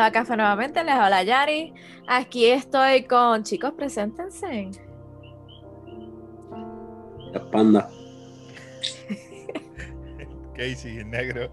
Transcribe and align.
bienvenidos 0.00 0.06
a 0.06 0.12
Café 0.12 0.36
nuevamente, 0.36 0.84
les 0.84 0.94
habla 0.94 1.22
Yari. 1.22 1.74
Aquí 2.06 2.46
estoy 2.46 3.04
con 3.04 3.42
chicos, 3.42 3.72
preséntense. 3.76 4.70
La 7.32 7.50
panda. 7.50 7.88
Casey, 10.56 11.04
negro. 11.04 11.50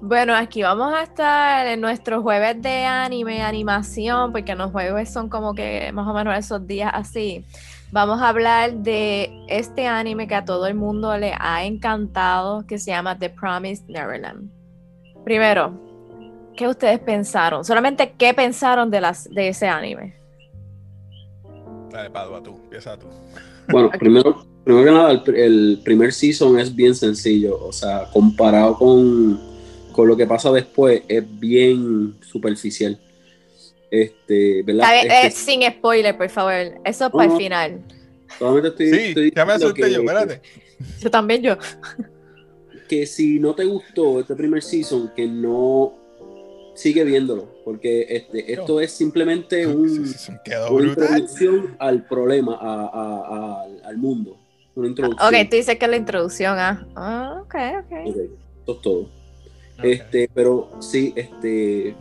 Bueno, 0.00 0.34
aquí 0.34 0.62
vamos 0.62 0.92
a 0.92 1.02
estar 1.04 1.66
en 1.66 1.80
nuestro 1.80 2.22
jueves 2.22 2.60
de 2.62 2.84
anime, 2.84 3.42
animación, 3.42 4.32
porque 4.32 4.54
los 4.54 4.72
jueves 4.72 5.12
son 5.12 5.28
como 5.28 5.54
que 5.54 5.90
más 5.92 6.06
o 6.06 6.12
menos 6.12 6.36
esos 6.36 6.66
días 6.66 6.90
así. 6.92 7.44
Vamos 7.92 8.20
a 8.20 8.28
hablar 8.28 8.74
de 8.74 9.30
este 9.48 9.86
anime 9.86 10.26
que 10.26 10.34
a 10.34 10.44
todo 10.44 10.66
el 10.66 10.74
mundo 10.74 11.16
le 11.16 11.32
ha 11.38 11.64
encantado, 11.64 12.66
que 12.66 12.78
se 12.78 12.90
llama 12.90 13.18
The 13.18 13.30
Promised 13.30 13.86
Neverland. 13.88 14.50
Primero, 15.24 15.87
¿qué 16.58 16.66
ustedes 16.66 16.98
pensaron? 16.98 17.64
Solamente 17.64 18.14
qué 18.18 18.34
pensaron 18.34 18.90
de, 18.90 19.00
las, 19.00 19.30
de 19.30 19.48
ese 19.48 19.68
anime. 19.68 20.16
Dale, 21.90 22.10
Padua, 22.10 22.42
tú, 22.42 22.58
empieza 22.64 22.98
tú. 22.98 23.06
Bueno, 23.68 23.90
primero, 23.96 24.44
primero 24.64 24.84
que 24.84 24.90
nada, 24.90 25.12
el, 25.12 25.34
el, 25.36 25.80
primer 25.84 26.12
season 26.12 26.58
es 26.58 26.74
bien 26.74 26.96
sencillo, 26.96 27.64
o 27.64 27.72
sea, 27.72 28.10
comparado 28.12 28.76
con, 28.76 29.40
con 29.92 30.08
lo 30.08 30.16
que 30.16 30.26
pasa 30.26 30.50
después, 30.50 31.02
es 31.06 31.24
bien 31.38 32.16
superficial. 32.22 32.98
Este, 33.88 34.64
¿verdad? 34.64 34.90
Ver, 34.90 35.26
este, 35.26 35.30
sin 35.30 35.62
spoiler, 35.62 36.18
por 36.18 36.28
favor. 36.28 36.80
Eso 36.84 37.06
es 37.06 37.12
para 37.12 37.32
el 37.32 37.38
final. 37.38 37.84
Solamente 38.36 38.68
estoy, 38.68 38.90
sí, 38.90 39.04
estoy 39.10 39.32
ya 39.34 39.44
me 39.44 39.52
asusté 39.52 39.82
que, 39.82 39.92
yo, 39.92 40.00
espérate. 40.00 40.42
Yo 41.00 41.10
también, 41.10 41.40
yo. 41.40 41.56
Que 42.88 43.06
si 43.06 43.38
no 43.38 43.54
te 43.54 43.64
gustó 43.64 44.18
este 44.20 44.34
primer 44.34 44.62
season, 44.62 45.12
que 45.14 45.26
no 45.26 45.97
sigue 46.78 47.02
viéndolo, 47.02 47.48
porque 47.64 48.06
este, 48.08 48.52
esto 48.52 48.80
es 48.80 48.92
simplemente 48.92 49.66
un, 49.66 50.14
una 50.70 50.86
introducción 50.86 51.76
al 51.78 52.06
problema, 52.06 52.56
a, 52.60 52.84
a, 52.84 53.62
a, 53.82 53.88
al 53.88 53.98
mundo. 53.98 54.36
Una 54.76 54.88
introducción. 54.88 55.34
Ok, 55.34 55.50
tú 55.50 55.56
dices 55.56 55.76
que 55.76 55.84
es 55.84 55.90
la 55.90 55.96
introducción, 55.96 56.56
ah. 56.56 56.86
ah 56.94 57.40
ok, 57.42 57.54
ok. 57.80 57.84
okay. 57.84 58.30
Esto 58.60 58.72
es 58.72 58.80
todo. 58.80 59.08
Okay. 59.78 59.92
Este, 59.92 60.30
pero 60.32 60.70
sí, 60.78 61.12
este, 61.16 61.96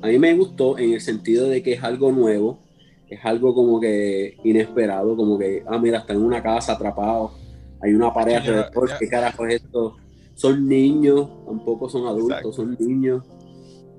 a 0.00 0.06
mí 0.06 0.18
me 0.20 0.34
gustó 0.34 0.78
en 0.78 0.92
el 0.92 1.00
sentido 1.00 1.48
de 1.48 1.62
que 1.62 1.72
es 1.72 1.82
algo 1.82 2.12
nuevo, 2.12 2.60
es 3.08 3.18
algo 3.24 3.54
como 3.54 3.80
que 3.80 4.36
inesperado, 4.44 5.16
como 5.16 5.36
que, 5.36 5.64
ah, 5.66 5.78
mira, 5.78 5.98
está 5.98 6.12
en 6.12 6.22
una 6.22 6.40
casa 6.40 6.74
atrapado, 6.74 7.32
hay 7.80 7.92
una 7.92 8.14
pared 8.14 8.36
alrededor, 8.36 8.90
¿qué 9.00 9.08
carajo 9.08 9.46
es 9.46 9.62
esto? 9.62 9.96
Son 10.34 10.68
niños, 10.68 11.28
tampoco 11.44 11.88
son 11.88 12.06
adultos, 12.06 12.38
Exacto. 12.38 12.52
son 12.52 12.76
niños, 12.78 13.24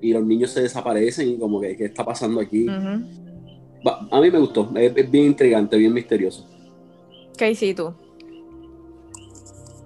y 0.04 0.12
los 0.12 0.22
niños 0.22 0.50
se 0.50 0.60
desaparecen 0.60 1.30
y 1.30 1.38
como 1.38 1.58
que, 1.58 1.78
¿qué 1.78 1.86
está 1.86 2.04
pasando 2.04 2.38
aquí? 2.38 2.68
Uh 2.68 2.72
-huh. 2.72 4.08
A 4.10 4.20
mí 4.20 4.30
me 4.30 4.38
gustó, 4.38 4.70
es, 4.76 4.92
es, 4.94 5.10
bien 5.10 5.24
intrigante, 5.26 5.78
bien 5.78 5.94
misterioso. 5.94 6.46
¿Qué 7.38 7.50
hiciste 7.50 7.82
tú? 7.82 7.94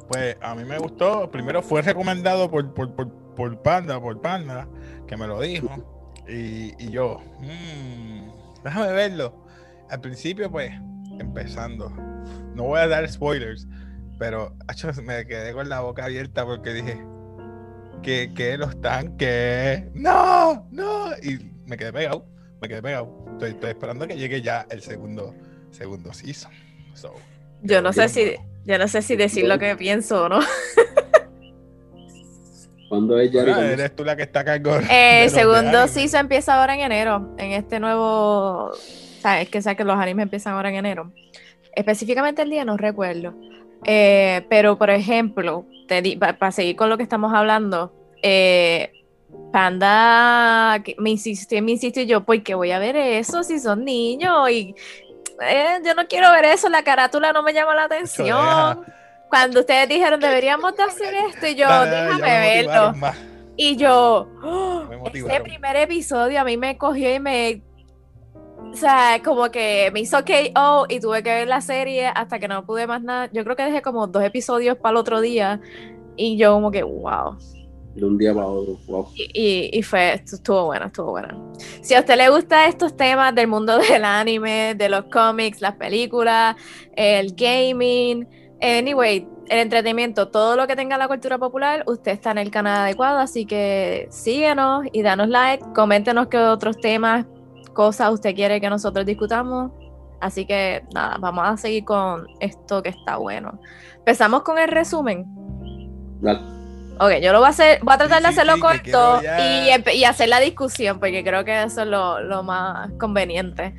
Pues 0.08 0.36
a 0.40 0.56
mí 0.56 0.64
me 0.64 0.76
gustó, 0.78 1.30
primero 1.30 1.62
fue 1.62 1.82
recomendado 1.82 2.50
por, 2.50 2.74
por, 2.74 2.92
por, 2.96 3.12
por 3.36 3.62
Panda, 3.62 4.00
por 4.00 4.20
Panda, 4.20 4.68
que 5.06 5.16
me 5.16 5.26
lo 5.26 5.40
dijo. 5.40 5.68
Y, 6.30 6.74
y 6.78 6.90
yo, 6.90 7.22
mmm, 7.40 8.28
déjame 8.62 8.92
verlo. 8.92 9.32
Al 9.88 9.98
principio, 10.02 10.50
pues, 10.50 10.70
empezando. 11.18 11.88
No 12.54 12.64
voy 12.64 12.80
a 12.80 12.86
dar 12.86 13.08
spoilers, 13.08 13.66
pero 14.18 14.54
me 15.04 15.26
quedé 15.26 15.54
con 15.54 15.70
la 15.70 15.80
boca 15.80 16.04
abierta 16.04 16.44
porque 16.44 16.74
dije, 16.74 17.02
que, 18.02 18.32
que 18.34 18.56
los 18.56 18.80
tanques, 18.80 19.84
no, 19.94 20.66
no. 20.70 21.10
Y 21.22 21.38
me 21.66 21.76
quedé 21.76 21.92
pegado, 21.92 22.26
me 22.60 22.68
quedé 22.68 22.82
pegado. 22.82 23.24
Estoy, 23.32 23.50
estoy 23.50 23.70
esperando 23.70 24.06
que 24.06 24.16
llegue 24.16 24.42
ya 24.42 24.66
el 24.70 24.82
segundo, 24.82 25.34
segundo 25.70 26.12
season. 26.12 26.52
So, 26.94 27.14
yo 27.62 27.82
no 27.82 27.92
sé 27.92 28.08
si, 28.08 28.36
yo 28.64 28.78
no 28.78 28.88
sé 28.88 29.02
si 29.02 29.16
decir 29.16 29.46
lo 29.46 29.58
que 29.58 29.76
pienso 29.76 30.24
o 30.24 30.28
no. 30.28 30.40
¿Cuándo 32.88 33.18
es 33.18 33.30
Yari? 33.30 33.50
Ah, 33.50 33.72
eres 33.72 33.94
tú 33.94 34.02
la 34.04 34.16
que 34.16 34.22
está 34.22 34.40
a 34.40 34.44
cargo. 34.44 34.76
Eh, 34.90 35.24
el 35.24 35.30
segundo 35.30 35.86
season 35.88 36.20
empieza 36.20 36.58
ahora 36.58 36.74
en 36.74 36.80
enero. 36.80 37.34
En 37.36 37.52
este 37.52 37.80
nuevo. 37.80 38.72
Sabes 39.20 39.50
que 39.50 39.60
sabes 39.60 39.76
que 39.76 39.84
los 39.84 39.98
animes 39.98 40.22
empiezan 40.22 40.54
ahora 40.54 40.70
en 40.70 40.76
enero. 40.76 41.12
Específicamente 41.74 42.42
el 42.42 42.50
día 42.50 42.64
no 42.64 42.76
recuerdo. 42.76 43.34
Eh, 43.84 44.46
pero, 44.48 44.78
por 44.78 44.90
ejemplo, 44.90 45.66
para 46.38 46.52
seguir 46.52 46.76
con 46.76 46.88
lo 46.88 46.96
que 46.96 47.02
estamos 47.02 47.32
hablando, 47.32 47.92
eh, 48.22 48.92
Panda 49.52 50.82
me 50.98 51.10
insistió, 51.10 51.62
me 51.62 51.72
insistió 51.72 52.02
yo, 52.02 52.24
porque 52.24 52.54
voy 52.54 52.72
a 52.72 52.78
ver 52.78 52.96
eso 52.96 53.42
si 53.42 53.58
son 53.58 53.84
niños? 53.84 54.50
Y 54.50 54.74
eh, 55.42 55.78
yo 55.84 55.94
no 55.94 56.06
quiero 56.06 56.30
ver 56.32 56.44
eso, 56.46 56.68
la 56.68 56.82
carátula 56.82 57.32
no 57.32 57.42
me 57.42 57.52
llama 57.52 57.74
la 57.74 57.84
atención 57.84 58.84
cuando 59.28 59.60
ustedes 59.60 59.88
dijeron 59.88 60.20
deberíamos 60.20 60.74
de 60.76 60.82
hacer 60.82 61.14
esto 61.14 61.46
y 61.46 61.54
yo 61.54 61.66
déjame 61.84 62.20
verlo 62.20 62.94
y 63.56 63.76
yo 63.76 64.28
oh, 64.42 64.84
ese 65.12 65.40
primer 65.40 65.76
episodio 65.76 66.40
a 66.40 66.44
mí 66.44 66.56
me 66.56 66.78
cogió 66.78 67.14
y 67.14 67.20
me 67.20 67.62
o 68.72 68.76
sea 68.76 69.20
como 69.24 69.50
que 69.50 69.90
me 69.92 70.00
hizo 70.00 70.18
KO 70.24 70.86
y 70.88 71.00
tuve 71.00 71.22
que 71.22 71.30
ver 71.30 71.48
la 71.48 71.60
serie 71.60 72.06
hasta 72.06 72.38
que 72.38 72.48
no 72.48 72.64
pude 72.64 72.86
más 72.86 73.02
nada. 73.02 73.28
Yo 73.32 73.44
creo 73.44 73.56
que 73.56 73.64
dejé 73.64 73.82
como 73.82 74.06
dos 74.06 74.22
episodios 74.22 74.76
para 74.76 74.92
el 74.92 74.96
otro 74.98 75.20
día 75.20 75.60
y 76.16 76.36
yo 76.36 76.54
como 76.54 76.70
que 76.70 76.82
wow. 76.82 77.36
De 77.94 78.04
un 78.04 78.16
día 78.16 78.32
para 78.32 78.46
otro 78.46 78.78
wow. 78.86 79.08
y, 79.14 79.30
y, 79.34 79.70
y 79.78 79.82
fue 79.82 80.12
estuvo 80.12 80.66
bueno 80.66 80.86
estuvo 80.86 81.10
bueno 81.10 81.52
si 81.80 81.94
a 81.94 82.00
usted 82.00 82.16
le 82.16 82.28
gusta 82.28 82.68
estos 82.68 82.96
temas 82.96 83.34
del 83.34 83.48
mundo 83.48 83.76
del 83.90 84.04
anime 84.04 84.76
de 84.76 84.88
los 84.88 85.06
cómics 85.06 85.60
las 85.60 85.74
películas 85.74 86.54
el 86.94 87.34
gaming 87.34 88.28
Anyway, 88.60 89.28
el 89.48 89.58
entretenimiento, 89.58 90.28
todo 90.28 90.56
lo 90.56 90.66
que 90.66 90.74
tenga 90.74 90.98
la 90.98 91.06
cultura 91.06 91.38
popular, 91.38 91.84
usted 91.86 92.12
está 92.12 92.32
en 92.32 92.38
el 92.38 92.50
canal 92.50 92.78
adecuado, 92.78 93.18
así 93.18 93.46
que 93.46 94.08
síguenos 94.10 94.86
y 94.92 95.02
danos 95.02 95.28
like, 95.28 95.64
coméntenos 95.74 96.26
qué 96.26 96.38
otros 96.38 96.76
temas, 96.78 97.24
cosas 97.78 98.10
usted 98.10 98.34
quiere 98.34 98.60
que 98.60 98.68
nosotros 98.68 99.06
discutamos. 99.06 99.70
Así 100.20 100.44
que 100.44 100.82
nada, 100.92 101.16
vamos 101.20 101.44
a 101.46 101.56
seguir 101.56 101.84
con 101.84 102.26
esto 102.40 102.82
que 102.82 102.88
está 102.88 103.18
bueno. 103.18 103.60
Empezamos 103.98 104.42
con 104.42 104.58
el 104.58 104.68
resumen. 104.68 105.24
Dale. 106.20 106.40
Ok, 106.98 107.22
yo 107.22 107.30
lo 107.30 107.38
voy 107.38 107.46
a 107.46 107.50
hacer, 107.50 107.78
voy 107.84 107.94
a 107.94 107.98
tratar 107.98 108.20
de 108.20 108.26
hacerlo 108.26 108.56
sí, 108.56 108.60
corto 108.60 109.22
y, 109.22 109.96
y, 109.96 110.02
hacer 110.02 110.28
la 110.28 110.40
discusión, 110.40 110.98
porque 110.98 111.22
creo 111.22 111.44
que 111.44 111.62
eso 111.62 111.82
es 111.82 111.86
lo, 111.86 112.20
lo 112.20 112.42
más 112.42 112.90
conveniente. 112.98 113.74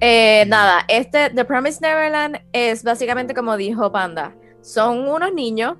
Eh, 0.00 0.46
nada, 0.46 0.82
este 0.88 1.28
The 1.28 1.44
Promised 1.44 1.82
Neverland 1.82 2.38
es 2.50 2.82
básicamente 2.82 3.34
como 3.34 3.58
dijo 3.58 3.92
Panda. 3.92 4.34
Son 4.62 5.06
unos 5.06 5.34
niños 5.34 5.74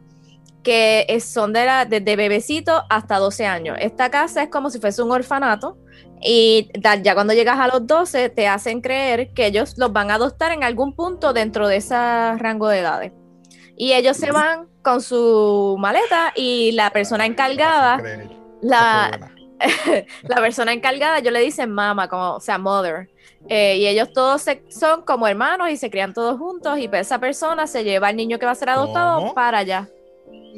que 0.63 1.07
son 1.21 1.55
de 1.55 1.65
la, 1.65 1.87
desde 1.87 2.15
bebecito 2.15 2.85
hasta 2.91 3.17
12 3.19 3.47
años. 3.47 3.79
Esta 3.81 4.11
casa 4.11 4.43
es 4.43 4.51
como 4.51 4.69
si 4.69 4.79
fuese 4.81 5.03
un 5.03 5.13
orfanato 5.13 5.79
y 6.27 6.71
ya 7.03 7.15
cuando 7.15 7.35
llegas 7.35 7.59
a 7.61 7.69
los 7.69 7.87
12 7.87 8.31
te 8.31 8.49
hacen 8.49 8.81
creer 8.81 9.35
que 9.35 9.47
ellos 9.47 9.75
los 9.77 9.93
van 9.93 10.11
a 10.11 10.15
adoptar 10.15 10.53
en 10.53 10.65
algún 10.65 10.95
punto 10.95 11.35
dentro 11.35 11.69
de 11.69 11.77
ese 11.77 11.95
rango 12.39 12.69
de 12.69 12.79
edades. 12.79 13.13
Y 13.77 13.93
ellos 13.93 14.17
se 14.17 14.33
van 14.33 14.69
con 14.81 15.03
su 15.03 15.77
maleta 15.79 16.33
y 16.35 16.73
la 16.73 16.91
persona 16.91 17.27
encargada, 17.27 18.03
la, 18.63 19.31
la 20.23 20.37
persona 20.37 20.73
encargada, 20.73 21.19
yo 21.19 21.31
le 21.31 21.41
dicen 21.41 21.71
mama, 21.71 22.09
como, 22.09 22.37
o 22.37 22.41
sea, 22.41 22.57
mother. 22.57 23.11
Eh, 23.51 23.77
y 23.77 23.87
ellos 23.87 24.11
todos 24.15 24.41
se, 24.41 24.63
son 24.71 25.03
como 25.03 25.29
hermanos 25.29 25.69
y 25.69 25.77
se 25.77 25.91
crían 25.91 26.15
todos 26.15 26.39
juntos 26.39 26.79
y 26.79 26.89
esa 26.91 27.19
persona 27.19 27.67
se 27.67 27.85
lleva 27.85 28.09
al 28.09 28.17
niño 28.17 28.39
que 28.39 28.47
va 28.47 28.53
a 28.53 28.55
ser 28.55 28.71
adoptado 28.71 29.21
¿Cómo? 29.21 29.35
para 29.35 29.59
allá. 29.59 29.91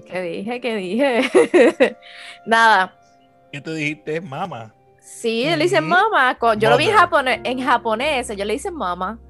¿Qué 0.06 0.20
dije? 0.20 0.60
¿Qué 0.60 0.76
dije? 0.76 1.96
Nada. 2.46 2.96
¿Qué 3.50 3.60
tú 3.60 3.72
dijiste? 3.72 4.20
Mama. 4.20 4.75
Sí, 5.06 5.44
le 5.44 5.56
dicen 5.56 5.86
mama. 5.86 6.36
Yo 6.40 6.48
Mother. 6.48 6.70
lo 6.70 6.76
vi 6.76 6.88
en 6.88 6.96
japonés, 6.96 7.40
en 7.44 7.62
japonés, 7.62 8.28
yo 8.36 8.44
le 8.44 8.54
dicen 8.54 8.74
mama. 8.74 9.20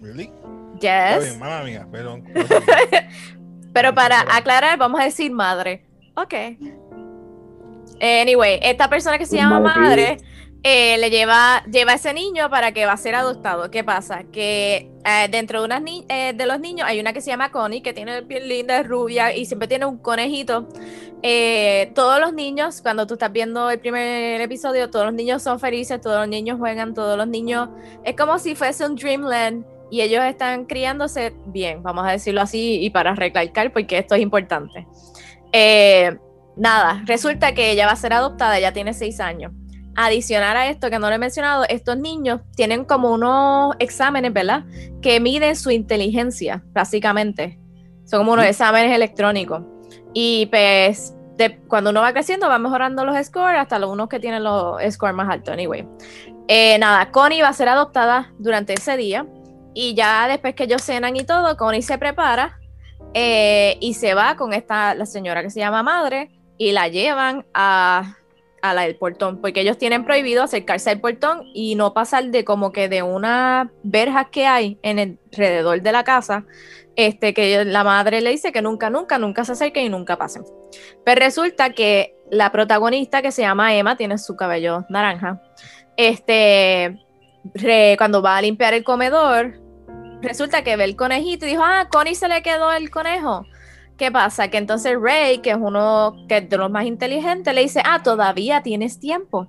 ¿Really? 0.00 0.32
Yes. 0.80 1.24
Bien, 1.24 1.38
mamá 1.38 1.62
mía, 1.62 1.86
pero... 1.92 2.20
pero 3.72 3.94
para 3.94 4.22
aclarar, 4.36 4.76
vamos 4.76 5.00
a 5.00 5.04
decir 5.04 5.30
madre. 5.30 5.86
Ok. 6.16 6.34
Anyway, 8.00 8.58
esta 8.60 8.90
persona 8.90 9.18
que 9.18 9.26
se 9.26 9.36
llama 9.36 9.60
madre 9.60 10.18
eh, 10.70 10.98
le 10.98 11.08
lleva, 11.08 11.62
lleva 11.64 11.92
a 11.92 11.94
ese 11.94 12.12
niño 12.12 12.50
para 12.50 12.72
que 12.72 12.84
va 12.84 12.92
a 12.92 12.96
ser 12.98 13.14
adoptado. 13.14 13.70
¿Qué 13.70 13.84
pasa? 13.84 14.24
Que 14.30 14.90
eh, 15.02 15.28
dentro 15.30 15.66
de, 15.66 15.80
ni 15.80 16.04
eh, 16.10 16.34
de 16.34 16.44
los 16.44 16.60
niños 16.60 16.86
hay 16.86 17.00
una 17.00 17.14
que 17.14 17.22
se 17.22 17.30
llama 17.30 17.50
Connie, 17.50 17.80
que 17.80 17.94
tiene 17.94 18.22
piel 18.24 18.50
linda, 18.50 18.78
es 18.78 18.86
rubia 18.86 19.34
y 19.34 19.46
siempre 19.46 19.66
tiene 19.66 19.86
un 19.86 19.96
conejito. 19.96 20.68
Todos 21.94 22.20
los 22.20 22.34
niños, 22.34 22.82
cuando 22.82 23.06
tú 23.06 23.14
estás 23.14 23.32
viendo 23.32 23.70
el 23.70 23.78
primer 23.78 24.42
episodio, 24.42 24.90
todos 24.90 25.06
los 25.06 25.14
niños 25.14 25.42
son 25.42 25.58
felices, 25.58 26.02
todos 26.02 26.18
los 26.18 26.28
niños 26.28 26.58
juegan, 26.58 26.92
todos 26.92 27.16
los 27.16 27.26
niños. 27.26 27.70
Es 28.04 28.14
como 28.14 28.38
si 28.38 28.54
fuese 28.54 28.84
un 28.84 28.94
Dreamland 28.94 29.64
y 29.90 30.02
ellos 30.02 30.22
están 30.22 30.66
criándose 30.66 31.32
bien, 31.46 31.82
vamos 31.82 32.06
a 32.06 32.10
decirlo 32.10 32.42
así, 32.42 32.84
y 32.84 32.90
para 32.90 33.14
recalcar, 33.14 33.72
porque 33.72 33.96
esto 33.96 34.16
es 34.16 34.20
importante. 34.20 34.86
Nada, 36.56 37.02
resulta 37.06 37.54
que 37.54 37.70
ella 37.70 37.86
va 37.86 37.92
a 37.92 37.96
ser 37.96 38.12
adoptada, 38.12 38.58
ella 38.58 38.74
tiene 38.74 38.92
seis 38.92 39.18
años. 39.18 39.52
Adicional 40.00 40.56
a 40.56 40.68
esto, 40.68 40.90
que 40.90 41.00
no 41.00 41.08
lo 41.08 41.16
he 41.16 41.18
mencionado, 41.18 41.64
estos 41.68 41.98
niños 41.98 42.40
tienen 42.54 42.84
como 42.84 43.10
unos 43.10 43.74
exámenes, 43.80 44.32
¿verdad? 44.32 44.64
Que 45.02 45.18
miden 45.18 45.56
su 45.56 45.72
inteligencia, 45.72 46.62
básicamente. 46.72 47.58
Son 48.04 48.20
como 48.20 48.34
unos 48.34 48.44
exámenes 48.44 48.94
electrónicos. 48.94 49.62
Y 50.14 50.46
pues 50.46 51.16
cuando 51.66 51.90
uno 51.90 52.00
va 52.00 52.12
creciendo 52.12 52.48
va 52.48 52.60
mejorando 52.60 53.04
los 53.04 53.16
scores 53.26 53.60
hasta 53.60 53.80
los 53.80 53.90
unos 53.90 54.08
que 54.08 54.20
tienen 54.20 54.44
los 54.44 54.80
scores 54.88 55.16
más 55.16 55.28
altos. 55.28 55.52
Anyway. 55.52 55.84
Eh, 56.46 56.78
nada, 56.78 57.10
Connie 57.10 57.42
va 57.42 57.48
a 57.48 57.52
ser 57.52 57.68
adoptada 57.68 58.32
durante 58.38 58.74
ese 58.74 58.96
día. 58.96 59.26
Y 59.74 59.94
ya 59.94 60.28
después 60.28 60.54
que 60.54 60.64
ellos 60.64 60.80
cenan 60.80 61.16
y 61.16 61.24
todo, 61.24 61.56
Connie 61.56 61.82
se 61.82 61.98
prepara 61.98 62.60
eh, 63.14 63.76
y 63.80 63.94
se 63.94 64.14
va 64.14 64.36
con 64.36 64.52
esta, 64.52 64.94
la 64.94 65.06
señora 65.06 65.42
que 65.42 65.50
se 65.50 65.58
llama 65.58 65.82
Madre, 65.82 66.30
y 66.56 66.70
la 66.70 66.86
llevan 66.86 67.46
a, 67.52 68.14
a 68.62 68.74
la 68.74 68.82
del 68.82 68.96
portón, 68.96 69.40
porque 69.40 69.60
ellos 69.60 69.78
tienen 69.78 70.04
prohibido 70.04 70.42
acercarse 70.42 70.90
al 70.90 71.00
portón 71.00 71.42
y 71.54 71.74
no 71.74 71.94
pasar 71.94 72.26
de 72.26 72.44
como 72.44 72.72
que 72.72 72.88
de 72.88 73.02
una 73.02 73.70
verjas 73.82 74.26
que 74.30 74.46
hay 74.46 74.78
en 74.82 74.98
el 74.98 75.18
alrededor 75.32 75.82
de 75.82 75.92
la 75.92 76.04
casa, 76.04 76.44
este, 76.96 77.32
que 77.32 77.64
la 77.64 77.84
madre 77.84 78.20
le 78.20 78.30
dice 78.30 78.50
que 78.52 78.62
nunca, 78.62 78.90
nunca, 78.90 79.18
nunca 79.18 79.44
se 79.44 79.52
acerquen 79.52 79.86
y 79.86 79.88
nunca 79.88 80.16
pasen. 80.16 80.44
Pero 81.04 81.20
resulta 81.20 81.70
que 81.70 82.16
la 82.30 82.50
protagonista, 82.50 83.22
que 83.22 83.32
se 83.32 83.42
llama 83.42 83.74
Emma, 83.74 83.96
tiene 83.96 84.18
su 84.18 84.36
cabello 84.36 84.84
naranja, 84.88 85.40
este, 85.96 86.98
cuando 87.96 88.22
va 88.22 88.36
a 88.36 88.42
limpiar 88.42 88.74
el 88.74 88.84
comedor, 88.84 89.60
resulta 90.22 90.62
que 90.62 90.76
ve 90.76 90.84
el 90.84 90.96
conejito 90.96 91.46
y 91.46 91.50
dijo, 91.50 91.62
ah, 91.64 91.88
Connie 91.90 92.14
se 92.14 92.28
le 92.28 92.42
quedó 92.42 92.72
el 92.72 92.90
conejo. 92.90 93.46
¿Qué 93.98 94.12
pasa? 94.12 94.48
Que 94.48 94.58
entonces 94.58 94.96
Ray, 94.98 95.38
que 95.38 95.50
es 95.50 95.56
uno 95.60 96.16
que 96.28 96.38
es 96.38 96.48
de 96.48 96.56
los 96.56 96.70
más 96.70 96.86
inteligentes, 96.86 97.52
le 97.52 97.62
dice, 97.62 97.82
ah, 97.84 98.00
todavía 98.02 98.62
tienes 98.62 99.00
tiempo. 99.00 99.48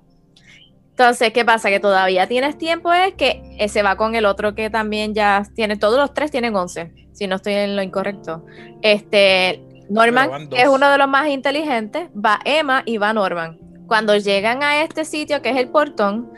Entonces, 0.90 1.32
¿qué 1.32 1.44
pasa? 1.44 1.70
Que 1.70 1.78
todavía 1.78 2.26
tienes 2.26 2.58
tiempo 2.58 2.92
es 2.92 3.14
que 3.14 3.40
se 3.68 3.82
va 3.82 3.96
con 3.96 4.16
el 4.16 4.26
otro 4.26 4.54
que 4.56 4.68
también 4.68 5.14
ya 5.14 5.46
tiene, 5.54 5.76
todos 5.76 5.98
los 5.98 6.12
tres 6.12 6.32
tienen 6.32 6.54
11, 6.54 6.92
si 7.12 7.28
no 7.28 7.36
estoy 7.36 7.54
en 7.54 7.76
lo 7.76 7.82
incorrecto. 7.82 8.44
Este, 8.82 9.62
Norman, 9.88 10.48
que 10.48 10.60
es 10.60 10.68
uno 10.68 10.90
de 10.90 10.98
los 10.98 11.08
más 11.08 11.28
inteligentes, 11.28 12.08
va 12.08 12.40
Emma 12.44 12.82
y 12.84 12.98
va 12.98 13.12
Norman. 13.12 13.58
Cuando 13.86 14.16
llegan 14.16 14.64
a 14.64 14.82
este 14.82 15.04
sitio 15.04 15.40
que 15.42 15.50
es 15.50 15.56
el 15.56 15.68
portón, 15.68 16.30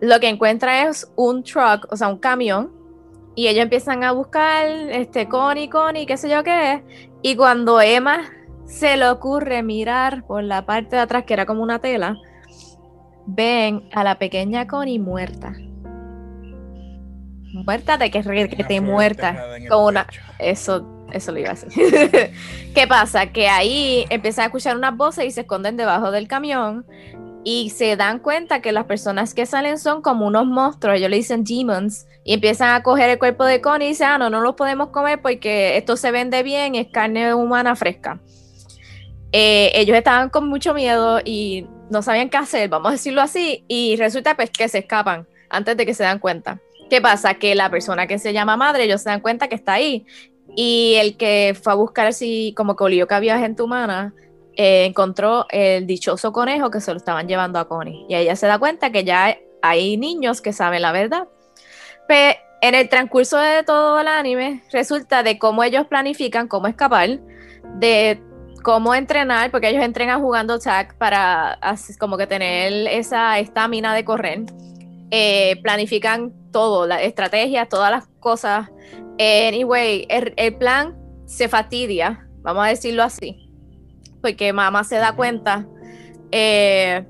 lo 0.00 0.20
que 0.20 0.28
encuentra 0.28 0.86
es 0.86 1.10
un 1.16 1.42
truck, 1.42 1.90
o 1.90 1.96
sea, 1.96 2.08
un 2.08 2.18
camión, 2.18 2.78
y 3.38 3.46
ellos 3.46 3.62
empiezan 3.62 4.02
a 4.02 4.10
buscar, 4.10 4.66
este, 4.66 5.28
Connie, 5.28 5.68
Connie, 5.68 6.06
qué 6.06 6.16
sé 6.16 6.28
yo 6.28 6.42
qué 6.42 6.72
es. 6.72 6.82
Y 7.22 7.36
cuando 7.36 7.80
Emma 7.80 8.30
se 8.66 8.96
le 8.96 9.08
ocurre 9.08 9.62
mirar 9.62 10.24
por 10.26 10.42
la 10.42 10.66
parte 10.66 10.96
de 10.96 11.02
atrás, 11.02 11.24
que 11.24 11.34
era 11.34 11.46
como 11.46 11.62
una 11.62 11.78
tela, 11.78 12.16
ven 13.26 13.88
a 13.92 14.04
la 14.04 14.18
pequeña 14.18 14.66
Connie 14.66 14.98
muerta. 14.98 15.54
Muerta 17.52 17.96
de 17.96 18.10
que, 18.10 18.22
que 18.22 18.64
te 18.64 18.80
muerta. 18.80 19.36
Con 19.68 19.84
una. 19.84 20.06
Eso, 20.38 21.06
eso 21.12 21.32
lo 21.32 21.38
iba 21.38 21.50
a 21.50 21.54
decir. 21.54 21.70
¿Qué 22.74 22.86
pasa? 22.86 23.26
Que 23.26 23.48
ahí 23.48 24.04
empiezan 24.10 24.44
a 24.44 24.46
escuchar 24.46 24.76
unas 24.76 24.96
voces 24.96 25.24
y 25.24 25.30
se 25.30 25.40
esconden 25.40 25.76
debajo 25.76 26.10
del 26.10 26.28
camión 26.28 26.84
y 27.44 27.70
se 27.70 27.96
dan 27.96 28.18
cuenta 28.18 28.60
que 28.60 28.72
las 28.72 28.84
personas 28.84 29.34
que 29.34 29.46
salen 29.46 29.78
son 29.78 30.02
como 30.02 30.26
unos 30.26 30.46
monstruos, 30.46 30.96
ellos 30.96 31.10
le 31.10 31.16
dicen 31.16 31.44
demons, 31.44 32.06
y 32.24 32.34
empiezan 32.34 32.74
a 32.74 32.82
coger 32.82 33.08
el 33.10 33.18
cuerpo 33.18 33.44
de 33.44 33.60
Connie 33.60 33.86
y 33.86 33.88
dicen, 33.90 34.08
ah, 34.08 34.18
no, 34.18 34.28
no 34.28 34.40
los 34.40 34.54
podemos 34.54 34.88
comer 34.90 35.22
porque 35.22 35.76
esto 35.76 35.96
se 35.96 36.10
vende 36.10 36.42
bien, 36.42 36.74
es 36.74 36.88
carne 36.88 37.32
humana 37.34 37.74
fresca. 37.74 38.20
Eh, 39.32 39.72
ellos 39.74 39.96
estaban 39.96 40.30
con 40.30 40.48
mucho 40.48 40.74
miedo 40.74 41.20
y 41.24 41.66
no 41.90 42.02
sabían 42.02 42.28
qué 42.28 42.36
hacer, 42.36 42.68
vamos 42.68 42.88
a 42.88 42.92
decirlo 42.92 43.22
así, 43.22 43.64
y 43.68 43.96
resulta 43.96 44.34
pues 44.36 44.50
que 44.50 44.68
se 44.68 44.78
escapan 44.78 45.26
antes 45.48 45.76
de 45.76 45.86
que 45.86 45.94
se 45.94 46.02
dan 46.02 46.18
cuenta. 46.18 46.60
¿Qué 46.90 47.00
pasa? 47.00 47.34
Que 47.34 47.54
la 47.54 47.70
persona 47.70 48.06
que 48.06 48.18
se 48.18 48.32
llama 48.32 48.56
madre, 48.56 48.84
ellos 48.84 49.02
se 49.02 49.10
dan 49.10 49.20
cuenta 49.20 49.48
que 49.48 49.54
está 49.54 49.74
ahí, 49.74 50.04
y 50.54 50.96
el 50.98 51.16
que 51.16 51.56
fue 51.60 51.72
a 51.72 51.76
buscar 51.76 52.12
si 52.12 52.52
como 52.56 52.76
que 52.76 52.84
olió 52.84 53.06
que 53.06 53.14
había 53.14 53.38
gente 53.38 53.62
humana, 53.62 54.14
eh, 54.60 54.86
encontró 54.86 55.46
el 55.50 55.86
dichoso 55.86 56.32
conejo 56.32 56.72
que 56.72 56.80
se 56.80 56.90
lo 56.90 56.96
estaban 56.96 57.28
llevando 57.28 57.60
a 57.60 57.68
Connie. 57.68 58.04
Y 58.08 58.16
ella 58.16 58.34
se 58.34 58.48
da 58.48 58.58
cuenta 58.58 58.90
que 58.90 59.04
ya 59.04 59.38
hay 59.62 59.96
niños 59.96 60.40
que 60.40 60.52
saben 60.52 60.82
la 60.82 60.90
verdad. 60.90 61.28
Pero 62.08 62.36
en 62.60 62.74
el 62.74 62.88
transcurso 62.88 63.38
de 63.38 63.62
todo 63.62 64.00
el 64.00 64.08
anime, 64.08 64.64
resulta 64.72 65.22
de 65.22 65.38
cómo 65.38 65.62
ellos 65.62 65.86
planifican 65.86 66.48
cómo 66.48 66.66
escapar, 66.66 67.20
de 67.76 68.20
cómo 68.64 68.96
entrenar, 68.96 69.52
porque 69.52 69.68
ellos 69.68 69.84
entrenan 69.84 70.20
jugando 70.20 70.58
tag 70.58 70.98
para 70.98 71.60
como 72.00 72.16
que 72.16 72.26
tener 72.26 72.88
esa 72.88 73.38
estamina 73.38 73.94
de 73.94 74.04
correr. 74.04 74.40
Eh, 75.12 75.60
planifican 75.62 76.32
todo, 76.50 76.84
las 76.84 77.02
estrategias, 77.02 77.68
todas 77.68 77.92
las 77.92 78.08
cosas. 78.18 78.68
Anyway, 79.20 80.08
el 80.08 80.56
plan 80.56 80.96
se 81.26 81.48
fatidia, 81.48 82.26
vamos 82.42 82.64
a 82.64 82.68
decirlo 82.70 83.04
así 83.04 83.47
porque 84.20 84.52
mamá 84.52 84.84
se 84.84 84.96
da 84.96 85.12
cuenta. 85.12 85.66
Eh, 86.30 87.04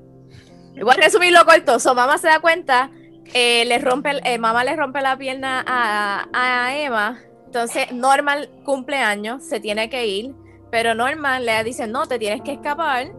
igual 0.75 0.97
resumirlo 0.97 1.45
corto, 1.45 1.79
so, 1.79 1.93
mamá 1.93 2.17
se 2.17 2.27
da 2.27 2.39
cuenta, 2.39 2.91
eh, 3.33 3.65
le 3.65 3.77
rompe, 3.79 4.11
eh, 4.23 4.37
mamá 4.37 4.63
le 4.63 4.75
rompe 4.75 5.01
la 5.01 5.17
pierna 5.17 5.63
a, 5.65 6.27
a, 6.33 6.77
Emma. 6.77 7.19
Entonces, 7.45 7.91
Norman 7.91 8.47
cumpleaños, 8.63 9.43
se 9.43 9.59
tiene 9.59 9.89
que 9.89 10.07
ir, 10.07 10.33
pero 10.71 10.93
Norman 10.95 11.45
le 11.45 11.63
dice, 11.63 11.87
no, 11.87 12.07
te 12.07 12.19
tienes 12.19 12.41
que 12.41 12.53
escapar. 12.53 13.11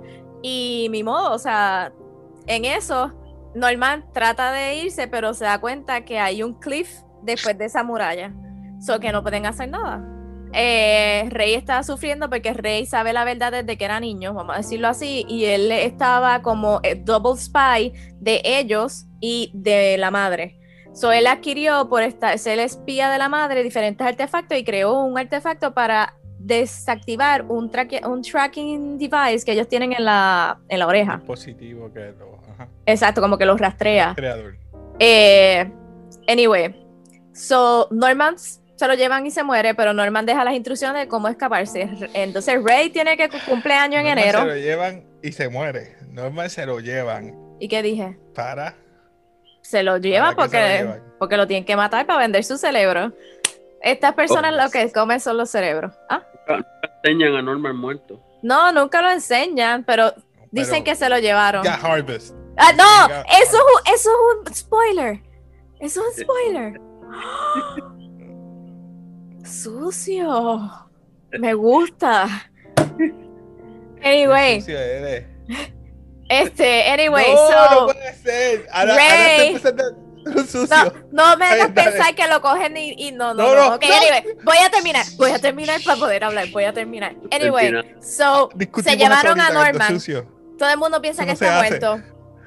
Y 0.43 0.89
mi 0.91 1.03
modo, 1.03 1.33
o 1.33 1.39
sea, 1.39 1.93
en 2.47 2.65
eso, 2.65 3.13
Norman 3.55 4.05
trata 4.13 4.53
de 4.53 4.77
irse, 4.77 5.09
pero 5.09 5.35
se 5.35 5.45
da 5.45 5.61
cuenta 5.61 6.05
que 6.05 6.19
hay 6.19 6.43
un 6.43 6.55
cliff 6.55 7.03
después 7.23 7.59
de 7.59 7.67
esa 7.67 7.83
muralla. 7.83 8.33
So 8.81 8.99
que 9.01 9.13
no 9.13 9.23
pueden 9.23 9.47
hacer 9.47 9.69
nada. 9.69 10.03
Eh, 10.53 11.29
Rey 11.31 11.55
estaba 11.55 11.83
sufriendo 11.83 12.29
porque 12.29 12.53
Rey 12.53 12.87
sabe 12.87 13.13
la 13.13 13.25
verdad 13.25 13.53
desde 13.53 13.79
que 13.79 13.85
era 13.85 14.01
niño, 14.01 14.35
vamos 14.35 14.55
a 14.55 14.59
decirlo 14.59 14.89
así, 14.89 15.25
y 15.29 15.45
él 15.45 15.71
estaba 15.71 16.43
como 16.43 16.81
eh, 16.83 16.97
double 16.97 17.37
spy 17.37 17.93
de 18.19 18.43
ellos 18.45 19.07
y 19.21 19.51
de 19.55 19.97
la 19.99 20.11
madre. 20.11 20.59
So 20.93 21.13
él 21.13 21.29
adquirió 21.29 21.89
por 21.89 22.03
esta, 22.03 22.37
ser 22.37 22.55
el 22.55 22.61
espía 22.61 23.11
de 23.11 23.19
la 23.19 23.29
madre 23.29 23.63
diferentes 23.63 24.05
artefactos 24.05 24.59
y 24.59 24.65
creó 24.65 25.05
un 25.05 25.17
artefacto 25.17 25.73
para 25.73 26.15
desactivar 26.39 27.43
un, 27.43 27.71
un 28.07 28.23
tracking 28.23 28.99
device 28.99 29.45
que 29.45 29.53
ellos 29.53 29.69
tienen 29.69 29.93
en 29.93 30.05
la, 30.05 30.59
en 30.69 30.79
la 30.79 30.87
oreja. 30.87 31.21
Positivo 31.27 31.93
que 31.93 32.13
lo, 32.19 32.41
Exacto, 32.87 33.21
como 33.21 33.39
que 33.39 33.45
los 33.45 33.61
rastrea. 33.61 34.15
Eh, 34.99 35.71
anyway, 36.29 36.75
so 37.33 37.89
Norman 37.91 38.37
se 38.81 38.89
lo 38.89 38.95
llevan 38.95 39.27
y 39.27 39.31
se 39.31 39.43
muere, 39.45 39.75
pero 39.75 39.93
Norman 39.93 40.25
deja 40.25 40.43
las 40.43 40.55
instrucciones 40.55 41.03
de 41.03 41.07
cómo 41.07 41.29
escaparse. 41.29 41.87
Entonces 42.15 42.65
Rey 42.65 42.89
tiene 42.89 43.15
que 43.19 43.29
cumpleaños 43.47 44.01
en 44.01 44.07
enero. 44.07 44.39
Se 44.39 44.47
lo 44.47 44.57
llevan 44.57 45.05
y 45.23 45.33
se 45.33 45.51
muere. 45.51 45.99
Norman 46.09 46.49
se 46.49 46.65
lo 46.65 46.81
llevan. 46.81 47.37
¿Y 47.59 47.69
qué 47.69 47.83
dije? 47.83 48.19
Para. 48.35 48.75
Se 49.61 49.83
lo 49.83 49.99
llevan 49.99 50.35
porque, 50.35 50.83
lo 50.83 51.19
porque 51.19 51.37
lo 51.37 51.47
tienen 51.47 51.67
que 51.67 51.77
matar 51.77 52.07
para 52.07 52.21
vender 52.21 52.43
su 52.43 52.57
cerebro. 52.57 53.13
Estas 53.83 54.15
personas 54.15 54.55
lo 54.55 54.71
que 54.71 54.91
comen 54.91 55.21
son 55.21 55.37
los 55.37 55.51
cerebros. 55.51 55.93
¿Ah? 56.09 56.23
Enseñan 57.03 57.35
a 57.35 57.43
Norman 57.43 57.77
muerto. 57.77 58.19
No, 58.41 58.73
nunca 58.73 59.03
lo 59.03 59.11
enseñan, 59.11 59.85
pero, 59.85 60.15
dicen 60.53 60.85
que 60.85 60.95
se 60.95 61.11
lo 61.11 61.19
llevaron. 61.19 61.67
Harvest. 61.67 62.35
Ah, 62.57 62.73
no, 62.73 63.15
eso, 63.43 63.59
eso 63.95 64.11
es 64.11 64.49
un 64.49 64.55
spoiler. 64.55 65.21
Eso 65.81 66.01
es 66.01 66.17
un 66.17 66.25
spoiler. 66.25 66.81
Sucio. 69.51 70.89
Me 71.39 71.55
gusta. 71.55 72.51
Anyway. 74.03 74.65
Este, 76.29 76.89
anyway, 76.89 77.27
no, 77.35 77.37
so. 77.37 77.81
No 77.81 77.87
puede 77.87 78.15
ser. 78.15 78.67
Ahora, 78.73 78.95
Ray, 78.95 79.61
No, 80.25 80.93
no 81.11 81.37
me 81.37 81.47
hagas 81.47 81.71
pensar 81.71 82.15
que 82.15 82.27
lo 82.29 82.41
cogen 82.41 82.77
y, 82.77 82.95
y 82.97 83.13
no, 83.13 83.35
no, 83.35 83.55
no. 83.55 83.75
Ok, 83.75 83.85
anyway, 83.85 84.37
voy 84.45 84.59
a 84.59 84.71
terminar. 84.71 85.05
Voy 85.17 85.33
a 85.33 85.39
terminar 85.39 85.81
para 85.85 85.99
poder 85.99 86.25
hablar. 86.25 86.49
Voy 86.53 86.65
a 86.65 86.73
terminar. 86.73 87.17
Anyway, 87.33 87.97
so 88.01 88.49
se 88.83 88.97
llevaron 88.97 89.41
a 89.41 89.51
Norman. 89.51 89.99
Todo 90.59 90.71
el 90.71 90.79
mundo 90.79 91.01
piensa 91.01 91.25
que 91.25 91.33
está 91.33 91.59
muerto. 91.59 92.01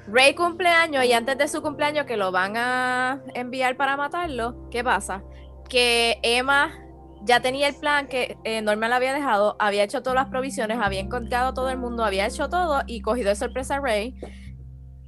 Ray 0.07 0.33
cumpleaños 0.33 1.05
y 1.05 1.13
antes 1.13 1.37
de 1.37 1.47
su 1.47 1.61
cumpleaños 1.61 2.05
que 2.05 2.17
lo 2.17 2.31
van 2.31 2.57
a 2.57 3.21
enviar 3.33 3.77
para 3.77 3.95
matarlo, 3.97 4.69
¿qué 4.69 4.83
pasa? 4.83 5.23
Que 5.69 6.19
Emma 6.23 6.77
ya 7.25 7.41
tenía 7.41 7.67
el 7.67 7.75
plan 7.75 8.07
que 8.07 8.37
eh, 8.43 8.61
Norman 8.61 8.89
le 8.89 8.95
había 8.95 9.13
dejado, 9.13 9.55
había 9.59 9.83
hecho 9.83 10.03
todas 10.03 10.15
las 10.15 10.27
provisiones, 10.27 10.77
había 10.81 10.99
encontrado 10.99 11.49
a 11.49 11.53
todo 11.53 11.69
el 11.69 11.77
mundo, 11.77 12.03
había 12.03 12.25
hecho 12.25 12.49
todo 12.49 12.81
y 12.85 13.01
cogido 13.01 13.29
de 13.29 13.35
sorpresa 13.35 13.75
a 13.75 13.79
Ray. 13.79 14.15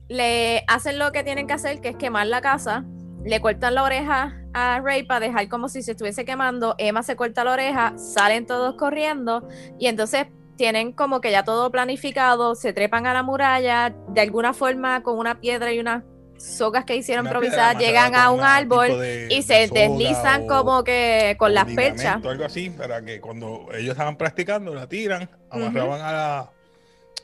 Le 0.08 0.64
hacen 0.68 1.00
lo 1.00 1.12
que 1.12 1.24
tienen 1.24 1.48
que 1.48 1.54
hacer, 1.54 1.82
que 1.82 1.90
es 1.90 1.98
quemar 1.98 2.28
la 2.28 2.42
casa. 2.42 2.86
Le 3.24 3.42
cortan 3.42 3.76
la 3.76 3.84
oreja 3.84 4.34
a 4.54 4.80
Ray 4.82 5.04
para 5.04 5.26
dejar 5.26 5.50
como 5.50 5.68
si 5.68 5.82
se 5.82 5.92
estuviese 5.92 6.26
quemando. 6.26 6.76
Emma 6.78 7.04
se 7.04 7.16
corta 7.16 7.44
la 7.44 7.54
oreja, 7.54 7.98
salen 7.98 8.46
todos 8.46 8.76
corriendo 8.76 9.48
y 9.80 9.88
entonces 9.88 10.28
tienen 10.56 10.94
como 10.94 11.20
que 11.20 11.32
ya 11.32 11.44
todo 11.44 11.70
planificado, 11.70 12.56
se 12.56 12.72
trepan 12.72 13.08
a 13.08 13.14
la 13.14 13.24
muralla, 13.24 13.94
de 14.10 14.22
alguna 14.22 14.54
forma 14.54 15.04
con 15.04 15.18
una 15.18 15.42
piedra 15.42 15.74
y 15.74 15.80
unas 15.80 16.04
sogas 16.38 16.86
que 16.86 16.96
hicieron 16.96 17.26
improvisadas, 17.26 17.78
llegan 17.78 18.16
a 18.16 18.32
un 18.32 18.42
árbol 18.42 18.90
y 19.30 19.42
se 19.42 19.68
deslizan 19.68 20.48
como 20.48 20.84
que 20.84 21.36
con 21.38 21.54
las 21.54 21.66
perchas. 21.66 22.24
Algo 22.24 22.46
así, 22.46 22.70
para 22.70 23.04
que 23.04 23.20
cuando 23.20 23.68
ellos 23.74 23.92
estaban 23.92 24.18
practicando, 24.18 24.74
la 24.74 24.88
tiran, 24.88 25.30
amarraban 25.50 26.02
a, 26.04 26.52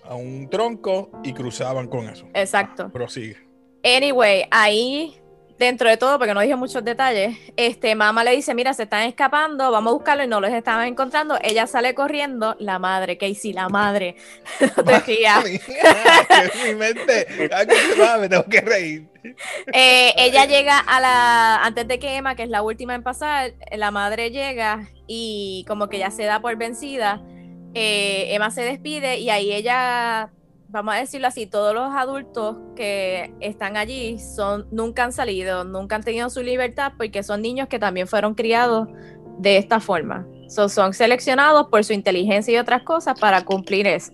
a 0.03 0.15
un 0.15 0.49
tronco 0.49 1.11
y 1.23 1.33
cruzaban 1.33 1.87
con 1.87 2.09
eso. 2.09 2.27
Exacto. 2.33 2.89
Prosigue. 2.91 3.37
Anyway, 3.83 4.45
ahí 4.51 5.20
dentro 5.65 5.87
de 5.89 5.95
todo, 5.97 6.17
porque 6.17 6.33
no 6.33 6.41
dije 6.41 6.55
muchos 6.55 6.83
detalles, 6.83 7.37
este, 7.55 7.93
mamá 7.93 8.23
le 8.23 8.31
dice, 8.35 8.53
mira, 8.55 8.73
se 8.73 8.83
están 8.83 9.03
escapando, 9.03 9.71
vamos 9.71 9.91
a 9.91 9.93
buscarlo 9.93 10.23
y 10.23 10.27
no 10.27 10.41
los 10.41 10.51
estaban 10.51 10.87
encontrando. 10.87 11.37
Ella 11.41 11.67
sale 11.67 11.93
corriendo, 11.93 12.55
la 12.59 12.79
madre, 12.79 13.17
Casey, 13.17 13.53
la 13.53 13.69
madre. 13.69 14.15
Decía. 14.85 15.41
mi 16.65 16.75
mente, 16.75 17.27
me 18.19 18.27
tengo 18.27 18.43
que 18.45 18.61
reír. 18.61 19.07
Eh, 19.71 20.13
ella 20.17 20.45
llega 20.45 20.79
a 20.79 20.99
la, 20.99 21.63
antes 21.63 21.87
de 21.87 21.99
que 21.99 22.15
Emma, 22.15 22.35
que 22.35 22.43
es 22.43 22.49
la 22.49 22.63
última 22.63 22.95
en 22.95 23.03
pasar, 23.03 23.53
la 23.71 23.91
madre 23.91 24.31
llega 24.31 24.87
y 25.05 25.63
como 25.67 25.89
que 25.89 25.99
ya 25.99 26.09
se 26.09 26.23
da 26.23 26.39
por 26.39 26.55
vencida. 26.57 27.21
Eh, 27.75 28.33
Emma 28.33 28.49
se 28.49 28.63
despide 28.63 29.19
y 29.19 29.29
ahí 29.29 29.53
ella 29.53 30.31
vamos 30.71 30.95
a 30.95 30.97
decirlo 30.97 31.27
así, 31.27 31.45
todos 31.45 31.73
los 31.73 31.93
adultos 31.93 32.57
que 32.75 33.33
están 33.41 33.77
allí 33.77 34.17
son, 34.19 34.67
nunca 34.71 35.03
han 35.03 35.11
salido, 35.11 35.63
nunca 35.65 35.97
han 35.97 36.03
tenido 36.03 36.29
su 36.29 36.41
libertad 36.41 36.93
porque 36.97 37.23
son 37.23 37.41
niños 37.41 37.67
que 37.67 37.77
también 37.77 38.07
fueron 38.07 38.33
criados 38.33 38.87
de 39.37 39.57
esta 39.57 39.79
forma. 39.79 40.25
son 40.47 40.93
seleccionados 40.93 41.67
por 41.67 41.83
su 41.83 41.93
inteligencia 41.93 42.53
y 42.53 42.57
otras 42.57 42.83
cosas 42.83 43.19
para 43.19 43.43
cumplir 43.43 43.87
eso. 43.87 44.11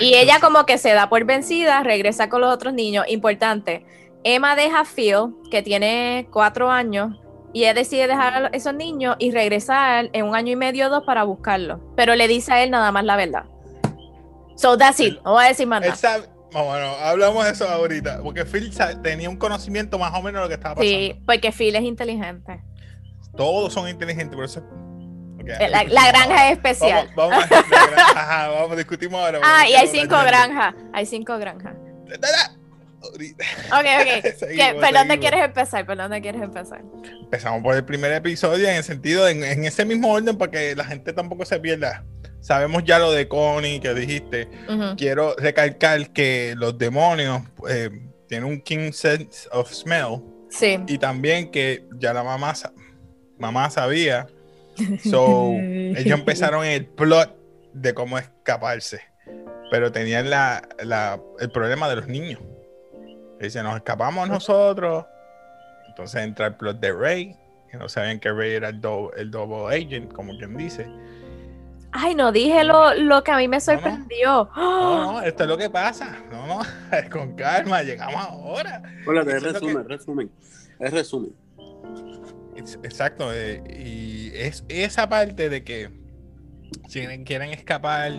Y 0.00 0.14
ella 0.14 0.38
como 0.40 0.64
que 0.64 0.78
se 0.78 0.92
da 0.94 1.08
por 1.08 1.24
vencida, 1.24 1.82
regresa 1.82 2.28
con 2.28 2.40
los 2.40 2.52
otros 2.52 2.72
niños. 2.72 3.04
Importante, 3.08 3.84
Emma 4.24 4.56
deja 4.56 4.80
a 4.80 4.84
Phil, 4.84 5.34
que 5.50 5.62
tiene 5.62 6.28
cuatro 6.30 6.70
años, 6.70 7.18
y 7.52 7.64
ella 7.64 7.74
decide 7.74 8.06
dejar 8.06 8.46
a 8.46 8.48
esos 8.48 8.74
niños 8.74 9.16
y 9.18 9.30
regresar 9.30 10.08
en 10.14 10.24
un 10.24 10.34
año 10.34 10.52
y 10.52 10.56
medio 10.56 10.86
o 10.86 10.90
dos 10.90 11.04
para 11.04 11.24
buscarlo. 11.24 11.80
Pero 11.96 12.14
le 12.14 12.28
dice 12.28 12.52
a 12.52 12.62
él 12.62 12.70
nada 12.70 12.92
más 12.92 13.04
la 13.04 13.16
verdad. 13.16 13.44
So 14.56 14.76
that's 14.76 15.00
it. 15.00 15.14
No 15.24 15.32
voy 15.32 15.44
a 15.44 15.48
decir 15.48 15.66
más 15.66 15.80
nada. 15.80 16.26
Bueno, 16.52 16.96
hablamos 17.00 17.44
de 17.44 17.52
eso 17.52 17.68
ahorita. 17.68 18.22
Porque 18.22 18.44
Phil 18.44 18.72
tenía 19.02 19.28
un 19.28 19.36
conocimiento 19.36 19.98
más 19.98 20.12
o 20.14 20.22
menos 20.22 20.34
de 20.34 20.40
lo 20.40 20.48
que 20.48 20.54
estaba 20.54 20.74
pasando. 20.74 20.96
Sí, 20.96 21.22
porque 21.26 21.50
Phil 21.52 21.74
es 21.76 21.82
inteligente. 21.82 22.62
Todos 23.36 23.72
son 23.72 23.88
inteligentes, 23.88 24.36
por 24.36 24.44
eso. 24.44 24.62
la, 25.44 26.08
granja 26.08 26.48
es 26.48 26.52
especial. 26.52 27.10
Vamos, 27.16 27.44
vamos, 27.48 27.66
ajá, 28.16 28.48
vamos, 28.48 28.76
discutimos 28.76 29.18
ahora. 29.20 29.40
Ah, 29.42 29.66
y 29.66 29.74
hay 29.74 29.88
cinco 29.88 30.16
granjas. 30.16 30.74
Hay 30.92 31.06
cinco 31.06 31.38
granjas. 31.38 31.74
Ok, 33.02 33.20
ok. 33.72 34.80
¿Por 34.80 34.92
dónde 34.92 35.18
quieres 35.18 35.44
empezar? 35.44 35.86
¿Por 35.86 35.96
dónde 35.96 36.20
quieres 36.20 36.42
empezar? 36.42 36.82
Empezamos 37.22 37.62
por 37.62 37.74
el 37.74 37.84
primer 37.84 38.12
episodio 38.12 38.68
en 38.68 38.76
el 38.76 38.84
sentido, 38.84 39.26
en, 39.26 39.42
en 39.42 39.64
ese 39.64 39.86
mismo 39.86 40.12
orden, 40.12 40.36
para 40.36 40.50
que 40.50 40.76
la 40.76 40.84
gente 40.84 41.14
tampoco 41.14 41.46
se 41.46 41.58
pierda 41.58 42.04
sabemos 42.42 42.84
ya 42.84 42.98
lo 42.98 43.10
de 43.12 43.26
Connie 43.28 43.80
que 43.80 43.94
dijiste. 43.94 44.48
Quiero 44.98 45.34
recalcar 45.36 46.12
que 46.12 46.54
los 46.56 46.76
demonios 46.76 47.42
eh, 47.68 47.88
tienen 48.28 48.48
un 48.48 48.60
king 48.60 48.92
sense 48.92 49.48
of 49.50 49.72
smell. 49.72 50.20
Sí. 50.50 50.78
Y 50.86 50.98
también 50.98 51.50
que 51.50 51.86
ya 51.98 52.12
la 52.12 52.22
mamá, 52.22 52.52
mamá 53.38 53.70
sabía. 53.70 54.26
So, 55.02 55.52
ellos 55.56 56.18
empezaron 56.18 56.66
el 56.66 56.86
plot 56.86 57.34
de 57.72 57.94
cómo 57.94 58.18
escaparse. 58.18 59.00
Pero 59.70 59.90
tenían 59.90 60.28
la, 60.28 60.68
el 61.38 61.50
problema 61.50 61.88
de 61.88 61.96
los 61.96 62.08
niños. 62.08 62.40
Dice, 63.40 63.62
nos 63.62 63.76
escapamos 63.76 64.28
nosotros. 64.28 65.06
Entonces 65.88 66.22
entra 66.22 66.48
el 66.48 66.54
plot 66.56 66.78
de 66.80 66.92
Rey. 66.92 67.36
Que 67.70 67.78
no 67.78 67.88
sabían 67.88 68.20
que 68.20 68.30
Rey 68.30 68.52
era 68.52 68.68
el, 68.68 68.82
el 69.16 69.30
double 69.30 69.74
agent, 69.74 70.12
como 70.12 70.36
quien 70.36 70.58
dice. 70.58 70.86
Ay, 71.92 72.14
no 72.14 72.32
dije 72.32 72.64
lo, 72.64 72.94
lo, 72.94 73.22
que 73.22 73.30
a 73.30 73.36
mí 73.36 73.48
me 73.48 73.60
sorprendió. 73.60 74.48
No, 74.56 75.12
no, 75.12 75.22
esto 75.22 75.42
es 75.42 75.48
lo 75.48 75.58
que 75.58 75.68
pasa. 75.68 76.16
No, 76.30 76.46
no, 76.46 76.60
con 77.10 77.34
calma, 77.36 77.82
llegamos 77.82 78.16
ahora. 78.16 78.82
Hola, 79.06 79.20
es 79.20 79.42
resumen, 79.42 79.88
resumen. 79.88 80.30
Es 80.80 80.92
resumen. 80.92 81.34
Exacto, 82.56 83.32
eh, 83.32 83.62
y 83.68 84.30
es 84.34 84.64
esa 84.68 85.08
parte 85.08 85.48
de 85.48 85.64
que 85.64 85.90
si 86.88 87.06
quieren 87.24 87.50
escapar 87.50 88.12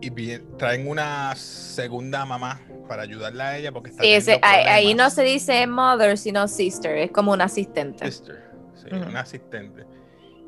y 0.00 0.38
traen 0.56 0.88
una 0.88 1.34
segunda 1.36 2.24
mamá 2.24 2.60
para 2.88 3.02
ayudarla 3.02 3.48
a 3.48 3.58
ella 3.58 3.72
porque 3.72 3.90
está 3.90 4.02
sí, 4.02 4.32
ahí, 4.42 4.94
no 4.94 5.10
se 5.10 5.22
dice 5.22 5.66
mother 5.66 6.16
sino 6.16 6.48
sister, 6.48 6.96
es 6.96 7.10
como 7.10 7.32
una 7.32 7.44
asistente. 7.44 8.06
Sister, 8.06 8.42
sí, 8.74 8.88
una 8.94 9.20
asistente 9.20 9.84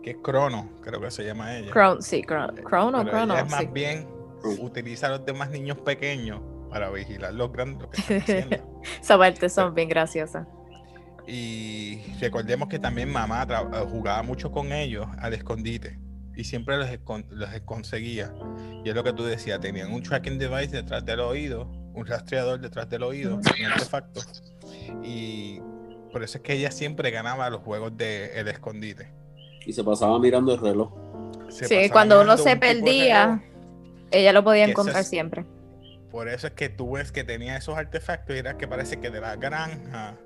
que 0.02 0.10
es 0.10 0.16
Crono, 0.22 0.70
creo 0.82 1.00
que 1.00 1.10
se 1.10 1.24
llama 1.24 1.56
ella. 1.56 1.70
Crono, 1.70 2.00
sí, 2.00 2.22
Crono, 2.22 2.54
Crono, 2.54 3.04
Crono. 3.04 3.36
es 3.36 3.50
más 3.50 3.72
bien 3.72 4.06
utiliza 4.42 5.06
a 5.06 5.10
los 5.10 5.26
demás 5.26 5.50
niños 5.50 5.78
pequeños 5.78 6.40
para 6.70 6.90
vigilar 6.90 7.34
los 7.34 7.52
grandes 7.52 7.82
lo 7.82 7.90
que 7.90 8.00
están 8.00 8.18
haciendo. 8.22 8.80
Esa 9.00 9.18
parte 9.18 9.48
son 9.48 9.74
bien 9.74 9.88
graciosas. 9.88 10.46
Y 11.26 12.00
recordemos 12.20 12.68
que 12.68 12.78
también 12.78 13.10
mamá 13.10 13.46
eh, 13.48 13.86
jugaba 13.88 14.22
mucho 14.22 14.50
con 14.50 14.72
ellos 14.72 15.06
al 15.18 15.34
escondite 15.34 15.98
y 16.34 16.44
siempre 16.44 16.76
los, 16.76 16.88
los 17.30 17.60
conseguía. 17.64 18.32
Y 18.84 18.88
es 18.88 18.94
lo 18.94 19.04
que 19.04 19.12
tú 19.12 19.24
decías, 19.24 19.60
tenían 19.60 19.92
un 19.92 20.02
tracking 20.02 20.38
device 20.38 20.68
detrás 20.68 21.04
del 21.04 21.20
oído, 21.20 21.66
un 21.94 22.06
rastreador 22.06 22.60
detrás 22.60 22.88
del 22.88 23.02
oído, 23.02 23.36
un 23.36 23.66
artefacto. 23.66 24.22
Y 25.02 25.60
por 26.12 26.22
eso 26.22 26.38
es 26.38 26.44
que 26.44 26.54
ella 26.54 26.70
siempre 26.70 27.10
ganaba 27.10 27.50
los 27.50 27.60
juegos 27.60 27.96
de 27.96 28.40
el 28.40 28.48
escondite 28.48 29.19
y 29.66 29.72
se 29.72 29.84
pasaba 29.84 30.18
mirando 30.18 30.54
el 30.54 30.60
reloj. 30.60 30.92
sí, 31.48 31.88
cuando 31.90 32.20
uno 32.20 32.36
se 32.36 32.56
perdía, 32.56 33.42
ella 34.10 34.32
lo 34.32 34.44
podía 34.44 34.64
encontrar 34.64 35.04
siempre. 35.04 35.44
Por 36.10 36.28
eso 36.28 36.48
es 36.48 36.54
que 36.54 36.68
tú 36.68 36.92
ves 36.92 37.12
que 37.12 37.22
tenía 37.22 37.56
esos 37.56 37.76
artefactos 37.76 38.34
y 38.34 38.40
era 38.40 38.56
que 38.58 38.66
parece 38.66 38.98
que 38.98 39.10
de 39.10 39.20
la 39.20 39.36
granja 39.36 40.16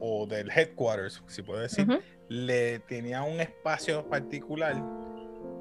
o 0.00 0.26
del 0.26 0.50
headquarters, 0.50 1.22
si 1.26 1.42
puedo 1.42 1.60
decir, 1.60 1.86
le 2.28 2.78
tenía 2.80 3.22
un 3.22 3.40
espacio 3.40 4.08
particular, 4.08 4.76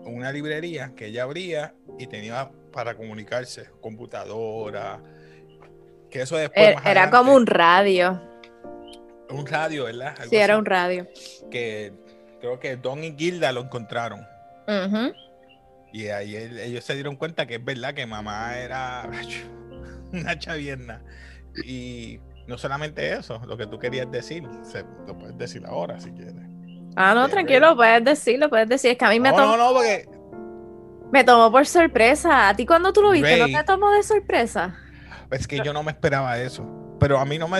una 0.05 0.31
librería 0.31 0.93
que 0.95 1.07
ella 1.07 1.23
abría 1.23 1.73
y 1.99 2.07
tenía 2.07 2.51
para 2.71 2.95
comunicarse, 2.95 3.69
computadora, 3.81 5.01
que 6.09 6.21
eso 6.21 6.37
después... 6.37 6.65
Era, 6.65 6.91
era 6.91 7.09
como 7.09 7.33
un 7.33 7.45
radio. 7.45 8.21
Un 9.29 9.45
radio, 9.45 9.85
¿verdad? 9.85 10.15
sí, 10.29 10.37
era 10.37 10.57
un 10.57 10.65
radio. 10.65 11.07
Que 11.49 11.93
creo 12.45 12.59
que 12.59 12.75
Don 12.77 13.03
y 13.03 13.15
Gilda 13.17 13.51
lo 13.51 13.61
encontraron. 13.61 14.25
Y 15.91 16.07
ahí 16.07 16.35
ellos 16.35 16.83
se 16.83 16.93
dieron 16.93 17.15
cuenta 17.15 17.45
que 17.45 17.55
es 17.55 17.63
verdad 17.63 17.93
que 17.93 18.05
mamá 18.05 18.57
era 18.57 19.09
una 20.13 20.37
chavierna. 20.37 21.01
Y 21.65 22.19
no 22.47 22.57
solamente 22.57 23.13
eso, 23.13 23.41
lo 23.47 23.57
que 23.57 23.65
tú 23.65 23.79
querías 23.79 24.11
decir, 24.11 24.43
lo 25.07 25.17
puedes 25.17 25.37
decir 25.37 25.65
ahora 25.65 25.99
si 25.99 26.11
quieres. 26.11 26.35
Ah, 26.95 27.13
no, 27.13 27.27
tranquilo, 27.29 27.75
puedes 27.75 28.03
decirlo, 28.03 28.49
puedes 28.49 28.69
decir. 28.69 28.91
Es 28.91 28.97
que 28.97 29.05
a 29.05 29.09
mí 29.09 29.19
me 29.19 29.31
tomó. 29.31 29.57
No, 29.57 29.57
no, 29.57 29.73
porque. 29.73 30.07
Me 31.11 31.23
tomó 31.23 31.51
por 31.51 31.65
sorpresa. 31.65 32.49
¿A 32.49 32.55
ti 32.55 32.65
cuando 32.65 32.91
tú 32.91 33.01
lo 33.01 33.11
viste 33.11 33.37
no 33.37 33.45
te 33.45 33.63
tomó 33.63 33.91
de 33.91 34.03
sorpresa? 34.03 34.75
Es 35.31 35.47
que 35.47 35.59
yo 35.63 35.73
no 35.73 35.83
me 35.83 35.91
esperaba 35.91 36.37
eso. 36.39 36.65
Pero 36.99 37.19
a 37.19 37.25
mí 37.25 37.37
no 37.37 37.47
me 37.47 37.59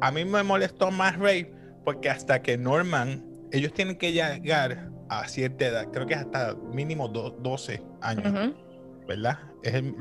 a 0.00 0.10
mí 0.12 0.24
me 0.24 0.42
molestó 0.42 0.90
más 0.90 1.18
Ray 1.18 1.52
porque 1.84 2.08
hasta 2.08 2.40
que 2.42 2.56
Norman 2.56 3.27
ellos 3.52 3.72
tienen 3.72 3.96
que 3.96 4.12
llegar 4.12 4.90
a 5.08 5.26
cierta 5.28 5.66
edad, 5.66 5.88
creo 5.90 6.06
que 6.06 6.14
es 6.14 6.20
hasta 6.20 6.54
mínimo 6.72 7.08
12 7.08 7.82
años, 8.02 8.54
¿verdad? 9.06 9.38
Es 9.62 9.74
el, 9.74 9.94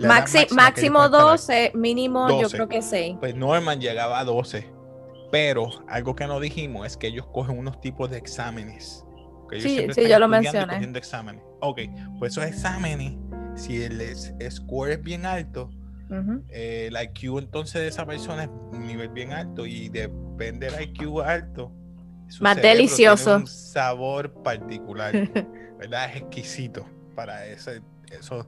máximo 0.52 1.10
12, 1.10 1.72
mínimo 1.74 2.42
yo 2.42 2.50
creo 2.50 2.68
que 2.68 2.82
6. 2.82 3.18
Pues 3.20 3.36
Norman 3.36 3.80
llegaba 3.80 4.20
a 4.20 4.24
12, 4.24 4.70
pero 5.32 5.70
algo 5.88 6.16
que 6.16 6.28
no 6.28 6.40
dijimos 6.40 6.86
es 6.86 6.98
que 6.98 7.08
ellos 7.08 7.28
cogen 7.34 7.58
unos 7.58 7.80
tipos 7.82 8.10
de 8.10 8.18
exámenes. 8.18 9.06
sí, 9.52 9.88
sí, 9.94 10.08
yo 10.08 10.20
lo 10.20 10.28
mencioné. 10.28 10.78
exámenes. 10.98 11.42
Ok, 11.62 11.82
pues 12.20 12.34
esos 12.34 12.46
exámenes, 12.46 13.14
si 13.56 13.82
el 13.82 14.02
score 14.52 14.92
es 14.92 15.02
bien 15.02 15.26
alto, 15.26 15.70
eh, 16.50 16.90
el 16.90 17.02
IQ 17.02 17.40
entonces 17.40 17.82
de 17.82 17.88
esa 17.88 18.06
persona 18.06 18.44
es 18.44 18.50
un 18.72 18.88
nivel 18.88 19.10
bien 19.10 19.34
alto 19.34 19.66
y 19.66 19.90
depende 19.90 20.70
del 20.70 20.84
IQ 20.84 21.22
alto 21.22 21.74
más 22.40 22.62
delicioso. 22.62 23.38
un 23.38 23.48
sabor 23.48 24.32
particular, 24.44 25.14
¿verdad? 25.80 26.10
Es 26.10 26.22
exquisito 26.22 26.86
para 27.16 27.46
ese, 27.46 27.82
esos 28.12 28.46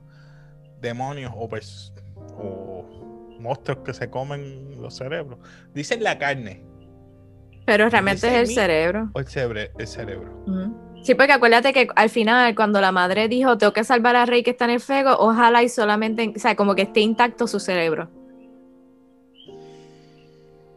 demonios 0.82 1.32
o, 1.36 1.48
pues, 1.50 1.94
o 2.38 3.38
monstruos 3.40 3.80
que 3.86 3.94
se 3.94 4.10
comen 4.10 4.82
los 4.82 4.96
cerebros. 4.96 5.40
Dicen 5.74 6.04
la 6.04 6.18
carne. 6.18 6.64
Pero 7.66 7.90
realmente 7.90 8.28
es 8.28 8.50
el 8.50 8.56
cerebro. 8.56 9.12
O 9.14 9.20
el, 9.20 9.28
cerebro. 9.28 9.72
El 9.78 9.88
cerebro. 9.88 10.44
Sí, 10.46 10.90
Sí, 11.04 11.16
porque 11.16 11.32
acuérdate 11.32 11.72
que 11.74 11.88
al 11.96 12.10
final, 12.10 12.56
cuando 12.56 12.82
la 12.82 12.92
madre 12.92 13.28
dijo, 13.28 13.58
tengo 13.58 13.74
que 13.74 13.84
salvar 13.84 14.16
a 14.16 14.26
Rey 14.26 14.44
que 14.44 14.52
está 14.52 14.66
en 14.66 14.72
el 14.72 14.80
fuego, 14.80 15.16
ojalá 15.18 15.64
y 15.64 15.70
solamente, 15.70 16.34
o 16.36 16.40
sea, 16.40 16.56
como 16.56 16.76
que 16.76 16.84
esté 16.84 17.00
intacto 17.00 17.48
su 17.48 17.60
cerebro. 17.60 18.10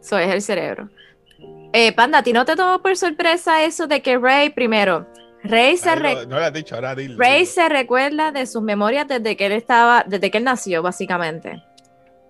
Eso 0.01 0.19
es 0.19 0.33
el 0.33 0.43
cerebro. 0.43 0.91
Eh, 1.73 1.93
Panda, 1.93 2.19
¿a 2.19 2.23
ti 2.23 2.33
no 2.33 2.45
te 2.45 2.57
tomó 2.57 2.81
por 2.83 2.97
sorpresa 2.97 3.65
eso 3.65 3.87
de 3.87 4.03
que 4.03 4.19
Rey, 4.19 4.51
primero, 4.51 5.07
Rey 5.43 5.77
se, 5.77 5.91
Ay, 5.91 6.01
no, 6.01 6.27
no 6.27 6.39
lo 6.39 6.45
has 6.45 6.53
dicho, 6.53 6.75
ahora 6.75 6.95
dilo. 6.95 7.19
Rey 7.19 7.41
dilo. 7.41 7.47
se 7.47 7.69
recuerda 7.69 8.31
de 8.31 8.47
sus 8.47 8.63
memorias 8.63 9.09
desde 9.09 9.37
que 9.37 9.47
él 9.47 9.53
estaba, 9.53 10.05
desde 10.07 10.31
que 10.31 10.39
él 10.39 10.45
nació, 10.45 10.83
básicamente. 10.83 11.63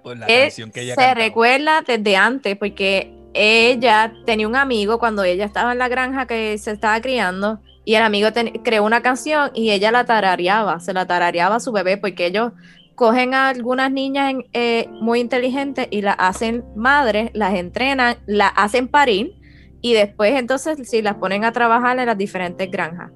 Por 0.02 0.16
la 0.16 0.26
Él 0.26 0.42
canción 0.44 0.70
que 0.70 0.80
ella 0.82 0.96
se 0.96 1.04
cantaba. 1.06 1.14
recuerda 1.14 1.82
desde 1.86 2.16
antes, 2.16 2.56
porque 2.56 3.12
ella 3.34 4.12
tenía 4.24 4.48
un 4.48 4.56
amigo 4.56 4.98
cuando 4.98 5.24
ella 5.24 5.44
estaba 5.44 5.72
en 5.72 5.78
la 5.78 5.88
granja 5.88 6.26
que 6.26 6.56
se 6.58 6.70
estaba 6.70 7.00
criando, 7.00 7.60
y 7.84 7.96
el 7.96 8.02
amigo 8.02 8.28
creó 8.62 8.84
una 8.84 9.02
canción 9.02 9.50
y 9.54 9.70
ella 9.72 9.90
la 9.90 10.04
tarareaba, 10.04 10.78
se 10.80 10.92
la 10.92 11.06
tarareaba 11.06 11.56
a 11.56 11.60
su 11.60 11.72
bebé, 11.72 11.96
porque 11.96 12.26
ellos 12.26 12.52
cogen 12.94 13.34
a 13.34 13.48
algunas 13.48 13.90
niñas 13.90 14.30
en- 14.30 14.46
eh, 14.52 14.88
muy 15.00 15.20
inteligentes 15.20 15.86
y 15.90 16.02
las 16.02 16.16
hacen 16.18 16.64
madres, 16.76 17.30
las 17.34 17.54
entrenan, 17.54 18.16
las 18.26 18.52
hacen 18.56 18.88
parir, 18.88 19.34
y 19.80 19.94
después 19.94 20.34
entonces 20.38 20.78
sí 20.88 21.02
las 21.02 21.16
ponen 21.16 21.44
a 21.44 21.52
trabajar 21.52 21.98
en 21.98 22.06
las 22.06 22.16
diferentes 22.18 22.70
granjas. 22.70 23.10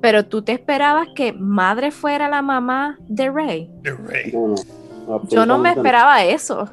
Pero 0.00 0.26
tú 0.26 0.42
te 0.42 0.52
esperabas 0.52 1.08
que 1.14 1.32
madre 1.32 1.90
fuera 1.90 2.28
la 2.28 2.42
mamá 2.42 2.98
de 3.08 3.30
Rey. 3.30 3.70
The 3.82 3.92
Rey. 3.92 4.32
No, 4.32 4.54
no, 5.08 5.28
Yo 5.28 5.46
no 5.46 5.58
me 5.58 5.70
esperaba 5.70 6.22
eso. 6.24 6.68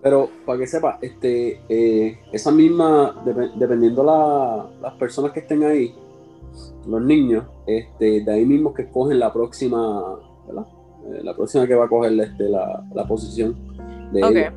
Pero 0.00 0.30
para 0.46 0.60
que 0.60 0.66
sepa, 0.68 0.98
este, 1.02 1.60
eh, 1.68 2.20
esa 2.32 2.52
misma, 2.52 3.14
dep- 3.24 3.54
dependiendo 3.54 4.04
la, 4.04 4.66
las 4.80 4.94
personas 4.94 5.32
que 5.32 5.40
estén 5.40 5.64
ahí, 5.64 5.92
los 6.86 7.02
niños, 7.02 7.44
este, 7.66 8.22
de 8.22 8.32
ahí 8.32 8.46
mismo 8.46 8.72
que 8.72 8.82
escogen 8.82 9.18
la 9.18 9.32
próxima, 9.32 10.04
¿verdad? 10.48 10.66
Eh, 11.12 11.20
la 11.22 11.34
próxima 11.34 11.66
que 11.66 11.74
va 11.74 11.84
a 11.84 11.88
coger 11.88 12.18
este, 12.20 12.48
la, 12.48 12.84
la 12.94 13.06
posición 13.06 13.56
de 14.12 14.20
ella. 14.20 14.52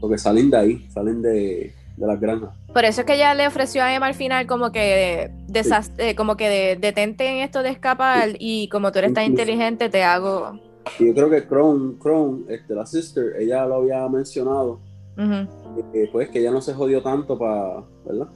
Porque 0.00 0.18
salen 0.18 0.50
de 0.50 0.56
ahí, 0.56 0.86
salen 0.90 1.20
de, 1.22 1.72
de 1.96 2.06
las 2.06 2.18
granjas. 2.20 2.50
Por 2.72 2.84
eso 2.84 3.00
es 3.02 3.06
que 3.06 3.14
ella 3.14 3.34
le 3.34 3.46
ofreció 3.46 3.82
a 3.82 3.94
Emma 3.94 4.06
al 4.06 4.14
final 4.14 4.46
como 4.46 4.72
que 4.72 5.30
desas- 5.48 5.92
eh, 5.98 6.14
como 6.14 6.36
que 6.36 6.48
de- 6.48 6.76
detente 6.76 7.28
en 7.28 7.38
esto 7.42 7.62
de 7.62 7.70
escapar 7.70 8.30
y 8.38 8.68
como 8.68 8.90
tú 8.92 8.98
eres 9.00 9.12
tan 9.12 9.24
Incluso. 9.24 9.42
inteligente 9.42 9.88
te 9.90 10.02
hago 10.02 10.58
Y 10.98 11.06
yo 11.08 11.14
creo 11.14 11.28
que 11.30 11.46
Crown, 11.46 11.96
Crown 11.98 12.46
este, 12.48 12.74
la 12.74 12.86
sister, 12.86 13.34
ella 13.38 13.66
lo 13.66 13.76
había 13.76 14.08
mencionado, 14.08 14.80
Ujú. 15.18 15.90
que, 15.92 16.08
pues 16.10 16.28
que 16.30 16.38
ella 16.40 16.50
no 16.52 16.60
se 16.62 16.72
jodió 16.72 17.02
tanto 17.02 17.38
para, 17.38 17.82
¿verdad? 18.06 18.28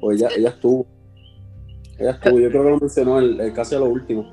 Pues 0.00 0.20
ella, 0.20 0.28
ella 0.36 0.48
estuvo. 0.50 0.86
Ella 1.98 2.10
estuvo, 2.12 2.38
yo 2.38 2.48
creo 2.50 2.62
que 2.64 2.70
lo 2.70 2.78
mencionó 2.78 3.18
el, 3.18 3.40
el 3.40 3.52
casi 3.52 3.74
a 3.74 3.78
lo 3.80 3.86
último. 3.86 4.26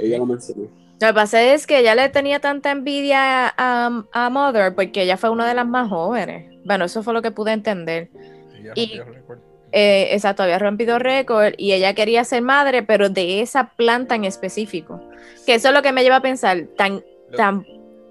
Ella 0.00 0.18
lo 0.18 0.26
mencionó. 0.26 0.64
Lo 1.00 1.06
que 1.08 1.14
pasa 1.14 1.42
es 1.42 1.66
que 1.66 1.78
ella 1.78 1.94
le 1.94 2.08
tenía 2.10 2.40
tanta 2.40 2.70
envidia 2.70 3.54
a, 3.56 4.04
a 4.12 4.30
Mother 4.30 4.74
porque 4.74 5.02
ella 5.02 5.16
fue 5.16 5.30
una 5.30 5.48
de 5.48 5.54
las 5.54 5.66
más 5.66 5.88
jóvenes. 5.88 6.52
Bueno, 6.64 6.84
eso 6.84 7.02
fue 7.02 7.14
lo 7.14 7.22
que 7.22 7.30
pude 7.30 7.52
entender. 7.52 8.10
Ella 8.54 8.72
Y- 8.74 8.98
récord. 9.00 9.38
Eh, 9.72 10.08
exacto, 10.14 10.42
había 10.42 10.58
rompido 10.58 10.98
récord 10.98 11.54
y 11.56 11.72
ella 11.72 11.94
quería 11.94 12.24
ser 12.24 12.42
madre, 12.42 12.82
pero 12.82 13.08
de 13.08 13.40
esa 13.40 13.70
planta 13.70 14.16
en 14.16 14.24
específico. 14.24 15.00
Que 15.46 15.54
eso 15.54 15.68
es 15.68 15.74
lo 15.74 15.80
que 15.80 15.92
me 15.92 16.02
lleva 16.02 16.16
a 16.16 16.20
pensar, 16.22 16.66
tan, 16.76 17.04
Lo- 17.30 17.36
tan, 17.36 17.64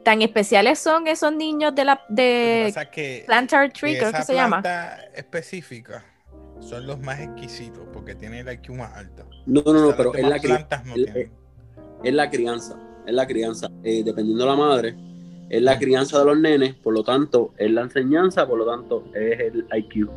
tan 0.05 0.21
especiales 0.21 0.79
son 0.79 1.07
esos 1.07 1.33
niños 1.33 1.75
de 1.75 1.83
la 1.83 1.97
que 2.07 2.71
de 2.73 2.87
que 2.93 3.23
Plantar 3.27 3.73
Tree, 3.73 3.97
creo 3.99 4.13
que 4.13 4.21
se 4.23 4.33
llama. 4.33 4.61
planta 4.61 5.01
específica 5.15 6.05
son 6.61 6.87
los 6.87 6.97
más 6.99 7.19
exquisitos 7.19 7.81
porque 7.93 8.15
tienen 8.15 8.47
el 8.47 8.53
IQ 8.53 8.69
más 8.75 8.93
alto. 8.95 9.29
No, 9.45 9.61
no, 9.65 9.73
no, 9.73 9.87
O 9.89 9.93
sea, 9.93 9.97
pero 9.97 10.13
las 10.13 10.23
es 10.43 10.49
la, 10.49 10.55
plantas 10.55 10.85
no 10.85 10.93
tienen. 10.93 11.31
Es 12.03 12.13
la 12.13 12.29
crianza. 12.29 12.75
Es 13.05 13.13
la 13.13 13.25
crianza. 13.27 13.67
Eh, 13.83 14.03
dependiendo 14.03 14.43
de 14.43 14.49
la 14.49 14.55
madre, 14.55 14.95
es 15.49 15.61
la 15.61 15.77
crianza 15.79 16.19
de 16.19 16.25
los 16.25 16.37
nenes, 16.39 16.75
por 16.75 16.93
lo 16.93 17.03
tanto, 17.03 17.53
es 17.57 17.71
la 17.71 17.81
enseñanza, 17.81 18.47
por 18.47 18.59
lo 18.59 18.65
tanto, 18.65 19.05
es 19.15 19.39
el 19.39 19.65
IQ. 19.73 20.09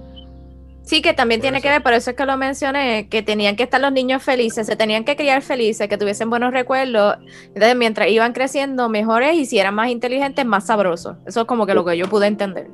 Sí, 0.84 1.00
que 1.00 1.14
también 1.14 1.38
Por 1.40 1.42
tiene 1.44 1.58
eso. 1.58 1.62
que 1.62 1.68
ver, 1.70 1.82
por 1.82 1.92
eso 1.92 2.10
es 2.10 2.16
que 2.16 2.26
lo 2.26 2.36
mencioné, 2.36 3.08
que 3.08 3.22
tenían 3.22 3.54
que 3.54 3.62
estar 3.62 3.80
los 3.80 3.92
niños 3.92 4.20
felices, 4.22 4.66
se 4.66 4.74
tenían 4.74 5.04
que 5.04 5.14
criar 5.14 5.40
felices, 5.40 5.88
que 5.88 5.96
tuviesen 5.96 6.28
buenos 6.28 6.52
recuerdos. 6.52 7.18
Entonces, 7.46 7.76
mientras 7.76 8.08
iban 8.08 8.32
creciendo 8.32 8.88
mejores 8.88 9.36
y 9.36 9.46
si 9.46 9.60
eran 9.60 9.74
más 9.76 9.90
inteligentes, 9.90 10.44
más 10.44 10.66
sabrosos. 10.66 11.16
Eso 11.24 11.42
es 11.42 11.46
como 11.46 11.66
que 11.66 11.74
lo 11.74 11.84
que 11.84 11.96
yo 11.96 12.08
pude 12.08 12.26
entender. 12.26 12.66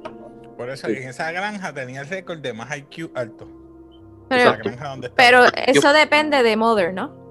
Por 0.56 0.70
eso 0.70 0.86
Sí. 0.88 0.94
en 0.94 1.08
esa 1.08 1.30
granja 1.32 1.72
tenía 1.74 2.00
el 2.00 2.08
récord 2.08 2.38
de 2.38 2.52
más 2.54 2.74
IQ 2.76 3.10
alto. 3.14 3.46
Pero, 4.30 4.42
Esa 4.52 4.56
granja 4.56 4.88
donde 4.88 5.06
está. 5.08 5.16
pero 5.16 5.44
eso 5.66 5.92
depende 5.92 6.42
de 6.42 6.56
Mother, 6.56 6.94
¿no? 6.94 7.27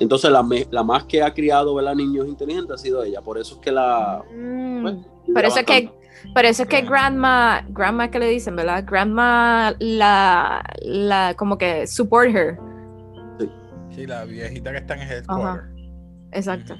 Sí. 0.00 0.04
Entonces, 0.04 0.30
la, 0.30 0.42
me- 0.42 0.66
la 0.70 0.82
más 0.82 1.04
que 1.04 1.22
ha 1.22 1.32
criado 1.34 1.74
¿verdad? 1.74 1.94
niños 1.94 2.26
inteligentes 2.26 2.70
ha 2.70 2.78
sido 2.78 3.02
ella. 3.04 3.20
Por 3.20 3.36
eso 3.38 3.56
es 3.56 3.60
que 3.60 3.70
la. 3.70 4.22
Mm, 4.34 4.82
pues, 4.82 4.94
por 5.34 5.44
eso 5.44 5.64
que, 5.66 5.92
por 6.34 6.44
eso 6.46 6.62
es 6.62 6.68
que 6.68 6.80
Grandma. 6.82 7.60
grandma, 7.62 7.66
grandma 7.68 8.10
que 8.10 8.18
le 8.18 8.28
dicen, 8.28 8.56
¿verdad? 8.56 8.84
Grandma 8.86 9.74
la, 9.78 10.62
la, 10.82 11.34
como 11.36 11.58
que 11.58 11.86
support 11.86 12.34
her. 12.34 12.58
Sí, 13.94 14.06
la 14.06 14.24
viejita 14.24 14.70
que 14.72 14.78
está 14.78 14.94
en 14.94 15.02
el. 15.02 15.24
Exacto. 16.32 16.74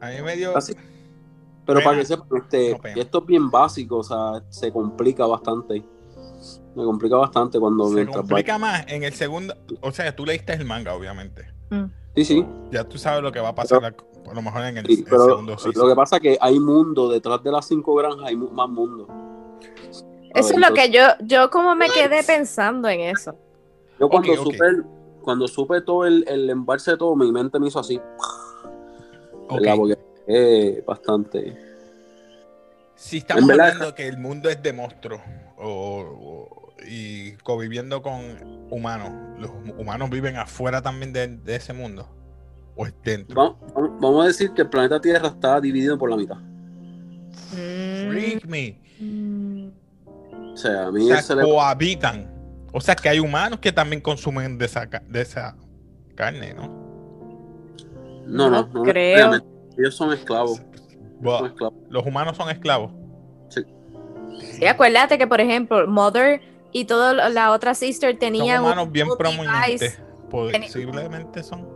A 0.00 0.10
mí 0.10 0.22
me 0.24 0.36
dio. 0.36 0.56
Así. 0.56 0.74
Pero 1.66 1.80
Pena. 1.80 1.84
para 1.90 1.98
que 1.98 2.04
sepan, 2.06 2.28
este, 2.38 2.78
No, 2.94 3.00
esto 3.02 3.18
es 3.18 3.26
bien 3.26 3.50
básico, 3.50 3.98
o 3.98 4.02
sea, 4.02 4.42
se 4.48 4.72
complica 4.72 5.26
bastante. 5.26 5.84
Me 6.74 6.84
complica 6.84 7.16
bastante 7.16 7.58
cuando 7.58 7.88
Se 7.90 8.04
va- 8.04 8.12
complica 8.12 8.58
más 8.58 8.84
en 8.88 9.02
el 9.02 9.12
segundo. 9.12 9.54
O 9.80 9.90
sea, 9.92 10.14
tú 10.14 10.24
leíste 10.24 10.52
el 10.52 10.64
manga, 10.64 10.94
obviamente. 10.94 11.46
Mm. 11.70 11.84
Sí, 12.14 12.24
sí. 12.24 12.46
Ya 12.70 12.84
tú 12.84 12.98
sabes 12.98 13.22
lo 13.22 13.32
que 13.32 13.40
va 13.40 13.48
a 13.48 13.54
pasar, 13.54 13.84
a- 13.84 13.92
por 14.24 14.34
lo 14.34 14.42
mejor 14.42 14.62
en 14.64 14.78
el, 14.78 14.86
sí, 14.86 14.94
el 14.98 15.04
pero 15.04 15.24
segundo 15.24 15.52
lo 15.52 15.58
season. 15.58 15.88
que 15.88 15.94
pasa 15.96 16.16
es 16.16 16.22
que 16.22 16.38
hay 16.40 16.58
mundo 16.60 17.08
detrás 17.10 17.42
de 17.42 17.50
las 17.50 17.66
cinco 17.66 17.94
granjas, 17.94 18.26
hay 18.26 18.36
más 18.36 18.68
mundo. 18.68 19.06
A 20.34 20.40
Eso 20.40 20.48
ver, 20.54 20.62
es 20.64 20.68
lo 20.68 20.74
que 20.74 20.90
yo, 20.90 21.02
yo 21.22 21.50
como 21.50 21.74
me 21.74 21.88
quedé 21.88 22.22
pensando 22.22 22.88
en 22.88 23.00
eso. 23.00 23.34
Yo 23.98 24.08
cuando 24.08 24.34
supe 24.36 24.58
cuando 25.22 25.48
supe 25.48 25.80
todo 25.82 26.06
el, 26.06 26.24
el 26.28 26.48
embalse 26.48 26.92
de 26.92 26.96
todo, 26.96 27.14
mi 27.16 27.30
mente 27.32 27.58
me 27.58 27.68
hizo 27.68 27.80
así. 27.80 28.00
Ok. 29.48 29.60
¿verdad? 29.60 29.76
Porque 29.76 29.98
es 30.26 30.84
bastante. 30.86 31.58
Si 32.94 33.18
estamos 33.18 33.48
hablando 33.50 33.94
que 33.94 34.06
el 34.08 34.18
mundo 34.18 34.48
es 34.48 34.62
de 34.62 34.72
monstruos 34.72 35.20
o, 35.58 36.00
o- 36.00 36.72
y 36.88 37.32
conviviendo 37.38 38.00
con 38.02 38.20
humanos, 38.70 39.10
¿los 39.38 39.50
humanos 39.78 40.10
viven 40.10 40.36
afuera 40.36 40.80
también 40.82 41.12
de, 41.12 41.26
de 41.28 41.56
ese 41.56 41.72
mundo? 41.72 42.08
¿O 42.76 42.86
es 42.86 42.94
dentro? 43.02 43.58
Vamos, 44.00 44.24
a 44.24 44.28
decir 44.28 44.52
que 44.52 44.62
el 44.62 44.68
planeta 44.70 45.00
Tierra 45.00 45.28
está 45.28 45.60
dividido 45.60 45.98
por 45.98 46.10
la 46.10 46.16
mitad. 46.16 46.36
Freak 47.50 48.46
me. 48.46 48.80
O 50.52 50.56
sea, 50.56 50.84
a 50.84 50.88
O 50.88 50.92
mí 50.92 51.06
sea, 51.06 51.22
se 51.22 51.34
le- 51.36 51.42
cohabitan. 51.42 52.30
O 52.72 52.80
sea, 52.80 52.94
que 52.94 53.08
hay 53.08 53.18
humanos 53.18 53.58
que 53.60 53.72
también 53.72 54.00
consumen 54.02 54.58
de 54.58 54.66
esa, 54.66 54.88
ca- 54.88 55.02
de 55.08 55.22
esa 55.22 55.56
carne, 56.14 56.54
¿no? 56.54 56.68
No, 58.26 58.50
no, 58.50 58.66
no 58.72 58.82
creo. 58.82 59.32
Ellos 59.76 59.94
son 59.96 60.12
esclavos. 60.12 60.60
Bueno, 61.20 61.38
Son 61.38 61.46
esclavos. 61.48 61.78
los 61.88 62.06
humanos 62.06 62.36
son 62.36 62.50
esclavos. 62.50 62.92
Sí, 63.48 63.62
acuérdate 64.68 65.18
que, 65.18 65.26
por 65.26 65.40
ejemplo, 65.40 65.86
Mother 65.86 66.40
y 66.72 66.84
toda 66.84 67.28
la 67.30 67.52
otra 67.52 67.74
sister 67.74 68.12
Son 68.12 68.18
tenían 68.18 68.62
humanos 68.62 68.90
bien 68.90 69.08
prominentes. 69.16 70.00
Posiblemente 70.30 71.42
son. 71.42 71.66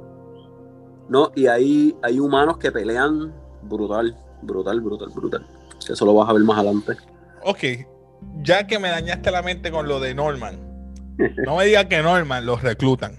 No, 1.09 1.31
y 1.35 1.47
hay, 1.47 1.95
hay 2.03 2.19
humanos 2.19 2.59
que 2.59 2.71
pelean 2.71 3.33
brutal, 3.63 4.17
brutal, 4.43 4.81
brutal, 4.81 5.09
brutal. 5.15 5.47
Eso 5.89 6.05
lo 6.05 6.15
vas 6.15 6.29
a 6.29 6.33
ver 6.33 6.43
más 6.43 6.59
adelante. 6.59 6.93
Ok, 7.45 7.65
ya 8.43 8.67
que 8.67 8.79
me 8.79 8.89
dañaste 8.89 9.31
la 9.31 9.43
mente 9.43 9.71
con 9.71 9.89
lo 9.89 10.01
de 10.01 10.15
Norman, 10.15 10.59
no 11.45 11.57
me 11.57 11.65
digas 11.65 11.87
que 11.87 12.03
Norman 12.03 12.47
los 12.47 12.63
reclutan. 12.63 13.19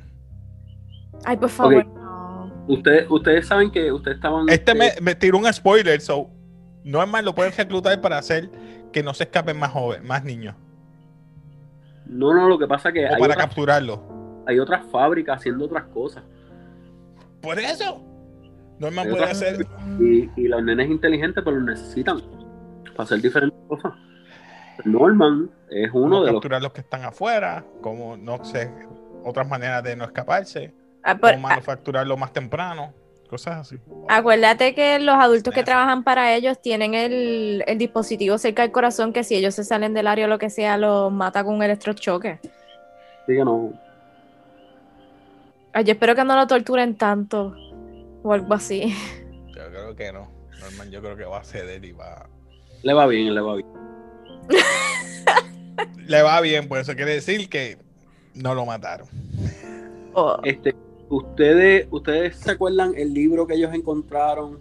Ay, 1.25 1.37
por 1.37 1.49
favor, 1.49 1.85
no. 1.85 2.51
Ustedes, 2.67 3.05
ustedes 3.09 3.47
saben 3.47 3.71
que 3.71 3.91
ustedes 3.91 4.15
estaban. 4.15 4.47
Este 4.49 4.73
me, 4.73 4.91
me 5.01 5.15
tiró 5.15 5.37
un 5.37 5.51
spoiler, 5.51 5.99
so 5.99 6.29
Norman 6.83 7.25
lo 7.25 7.35
pueden 7.35 7.53
reclutar 7.55 7.99
para 8.01 8.17
hacer 8.17 8.49
que 8.93 9.03
no 9.03 9.13
se 9.13 9.23
escapen 9.25 9.57
más 9.59 9.71
jóvenes, 9.71 10.07
más 10.07 10.23
niños. 10.23 10.55
No, 12.05 12.33
no, 12.33 12.47
lo 12.47 12.57
que 12.59 12.67
pasa 12.67 12.89
es 12.89 12.93
que 12.93 13.05
O 13.05 13.07
hay 13.09 13.19
para 13.19 13.33
otras, 13.33 13.37
capturarlo. 13.47 14.43
hay 14.47 14.59
otras 14.59 14.85
fábricas 14.91 15.37
haciendo 15.37 15.65
otras 15.65 15.83
cosas. 15.85 16.23
Por 17.41 17.59
eso. 17.59 18.01
Norman 18.79 19.03
puede 19.09 19.23
otras- 19.23 19.31
hacer. 19.41 19.65
Y, 19.99 20.29
y 20.35 20.47
los 20.47 20.63
nenes 20.63 20.89
inteligentes, 20.89 21.43
pues 21.43 21.55
los 21.55 21.65
necesitan 21.65 22.21
para 22.91 23.03
hacer 23.03 23.21
diferentes 23.21 23.59
cosas. 23.67 23.93
Norman 24.85 25.49
es 25.69 25.89
uno 25.93 26.21
de 26.21 26.27
los. 26.31 26.35
capturar 26.41 26.61
los 26.61 26.73
que 26.73 26.81
están 26.81 27.03
afuera, 27.03 27.63
como 27.81 28.17
no 28.17 28.43
sé, 28.43 28.71
otras 29.23 29.47
maneras 29.47 29.83
de 29.83 29.95
no 29.95 30.03
escaparse, 30.05 30.73
Ah, 31.03 31.15
por- 31.17 31.31
cómo 31.31 31.47
manufacturarlo 31.47 32.17
más 32.17 32.33
temprano. 32.33 32.93
Cosas 33.33 33.61
así. 33.61 33.79
Acuérdate 34.07 34.75
que 34.75 34.99
los 34.99 35.15
adultos 35.15 35.53
que 35.53 35.63
trabajan 35.63 36.03
para 36.03 36.35
ellos 36.35 36.61
tienen 36.61 36.93
el, 36.93 37.63
el 37.65 37.77
dispositivo 37.79 38.37
cerca 38.37 38.61
del 38.61 38.71
corazón 38.71 39.11
que 39.11 39.23
si 39.23 39.35
ellos 39.35 39.55
se 39.55 39.63
salen 39.63 39.95
del 39.95 40.05
área 40.05 40.25
o 40.25 40.29
lo 40.29 40.37
que 40.37 40.51
sea, 40.51 40.77
los 40.77 41.11
mata 41.11 41.43
con 41.43 41.55
un 41.55 41.63
electrochoque. 41.63 42.39
Sí 43.25 43.33
que 43.33 43.43
no. 43.43 43.73
Ay, 45.73 45.83
yo 45.83 45.93
espero 45.93 46.13
que 46.13 46.23
no 46.23 46.35
lo 46.35 46.45
torturen 46.45 46.95
tanto 46.95 47.55
o 48.21 48.33
algo 48.33 48.53
así. 48.53 48.93
Yo 49.47 49.67
creo 49.69 49.95
que 49.95 50.13
no. 50.13 50.29
Norman, 50.59 50.91
yo 50.91 51.01
creo 51.01 51.17
que 51.17 51.25
va 51.25 51.39
a 51.39 51.43
ceder 51.43 51.83
y 51.83 51.91
va. 51.91 52.29
Le 52.83 52.93
va 52.93 53.07
bien, 53.07 53.33
le 53.33 53.41
va 53.41 53.55
bien. 53.55 53.67
Le 56.07 56.21
va 56.21 56.39
bien, 56.41 56.67
pues 56.67 56.83
eso 56.83 56.95
quiere 56.95 57.13
decir 57.13 57.49
que 57.49 57.79
no 58.35 58.53
lo 58.53 58.65
mataron. 58.65 59.07
Oh. 60.13 60.37
Este, 60.43 60.75
¿ustedes, 61.09 61.87
¿Ustedes 61.91 62.35
se 62.37 62.51
acuerdan 62.51 62.93
el 62.95 63.13
libro 63.13 63.45
que 63.47 63.55
ellos 63.55 63.73
encontraron? 63.73 64.59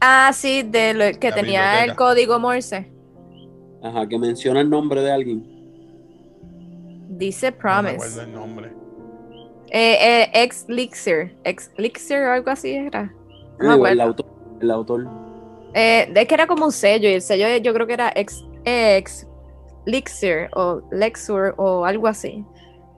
Ah, 0.00 0.30
sí, 0.32 0.62
de 0.62 0.94
lo 0.94 1.18
que 1.18 1.28
La 1.30 1.34
tenía 1.36 1.84
el 1.84 1.94
código 1.94 2.38
Morse. 2.38 2.90
Ajá, 3.82 4.06
que 4.08 4.18
menciona 4.18 4.60
el 4.60 4.70
nombre 4.70 5.02
de 5.02 5.10
alguien. 5.12 5.46
Dice 7.08 7.50
No 7.50 7.56
me 7.56 7.60
Promise. 7.60 7.94
acuerdo 7.96 8.22
el 8.22 8.32
nombre. 8.32 8.72
Eh, 9.70 10.22
eh, 10.22 10.30
ex 10.34 10.64
Lixir. 10.68 11.36
Ex 11.44 11.70
Lixir 11.76 12.18
o 12.18 12.32
algo 12.32 12.50
así 12.50 12.74
era. 12.74 13.12
No 13.58 13.78
me 13.78 13.90
el 13.90 14.00
autor. 14.00 14.26
El 14.60 14.70
autor. 14.70 15.06
Eh, 15.74 16.10
es 16.14 16.26
que 16.26 16.34
era 16.34 16.46
como 16.46 16.64
un 16.64 16.72
sello 16.72 17.08
y 17.08 17.12
el 17.14 17.22
sello 17.22 17.46
yo 17.58 17.72
creo 17.74 17.86
que 17.86 17.92
era 17.92 18.12
ex, 18.16 18.44
ex 18.64 19.26
Lixir 19.86 20.48
o 20.54 20.82
Lexur 20.90 21.54
o 21.56 21.84
algo 21.84 22.06
así. 22.08 22.44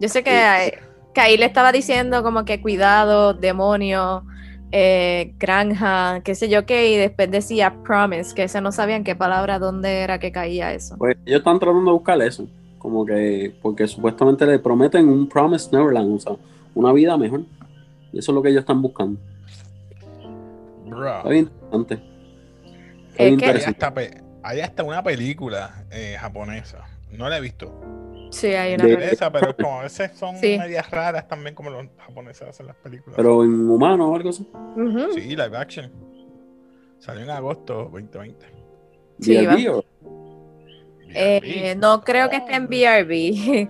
Yo 0.01 0.09
sé 0.09 0.23
que, 0.25 0.31
Sí. 0.31 0.37
ahí- 0.37 0.73
que 1.15 1.21
ahí 1.21 1.37
le 1.37 1.47
estaba 1.47 1.73
diciendo 1.73 2.23
como 2.23 2.45
que 2.45 2.61
cuidado, 2.61 3.35
demonio, 3.35 4.25
eh, 4.71 5.35
granja, 5.39 6.23
qué 6.25 6.35
sé 6.35 6.49
yo 6.49 6.65
qué, 6.65 6.91
y 6.91 6.97
después 6.97 7.31
decía 7.31 7.75
promise, 7.85 8.35
que 8.35 8.45
ese 8.45 8.61
no 8.61 8.73
sabían 8.73 9.05
qué 9.05 9.15
palabra, 9.15 9.59
dónde 9.59 10.01
era 10.01 10.19
que 10.19 10.33
caía 10.33 10.73
eso. 10.73 10.97
Pues 10.97 11.17
ellos 11.27 11.41
están 11.41 11.59
tratando 11.59 11.91
de 11.91 11.93
buscar 11.93 12.21
eso. 12.23 12.49
Como 12.79 13.07
que, 13.07 13.55
porque 13.63 13.87
supuestamente 13.87 14.45
le 14.45 14.59
prometen 14.59 15.09
un 15.09 15.29
Promised 15.29 15.71
Neverland, 15.71 16.17
o 16.17 16.19
sea, 16.19 16.33
una 16.75 16.93
vida 16.93 17.17
mejor. 17.17 17.43
Y 18.13 18.19
eso 18.19 18.33
es 18.33 18.35
lo 18.35 18.43
que 18.43 18.49
ellos 18.49 18.61
están 18.61 18.83
buscando. 18.83 19.21
Bro. 20.87 21.19
Está 21.19 21.29
bien 21.29 21.51
interesante. 21.71 22.03
Está 23.17 23.49
Es 23.53 23.69
hasta, 23.69 23.95
hay 24.43 24.61
hasta 24.61 24.83
una 24.83 25.03
película 25.03 25.85
eh, 25.91 26.17
japonesa. 26.19 26.79
No 27.13 27.29
la 27.29 27.39
he 27.39 27.41
visto. 27.41 27.73
Sí, 28.33 28.47
hay 28.49 28.75
una 28.75 28.85
De-. 28.87 29.13
Esa, 29.13 29.31
pero 29.31 29.55
como 29.57 29.81
a 29.81 29.83
veces 29.85 30.11
son 30.17 30.37
Sí. 30.39 30.59
medias 30.59 30.91
raras 30.91 31.29
también 31.29 31.55
como 31.55 31.71
los 31.71 31.87
japoneses 31.99 32.49
hacen 32.49 32.67
las 32.67 32.77
películas. 32.77 33.15
Pero 33.17 33.45
en 33.45 33.69
humano 33.71 34.09
o 34.11 34.17
algo 34.17 34.31
así. 34.31 34.47
Ujú. 34.77 35.13
Sí, 35.15 35.21
live 35.37 35.57
action. 35.57 35.93
Salió 36.99 37.23
en 37.23 37.31
agosto 37.31 37.89
2020. 37.93 38.47
Sí, 39.21 39.47
o- 39.69 39.85
Eh, 41.15 41.77
no 41.79 42.01
creo 42.03 42.31
que 42.31 42.37
esté 42.37 42.55
en 42.55 42.69
BRB. 42.69 43.69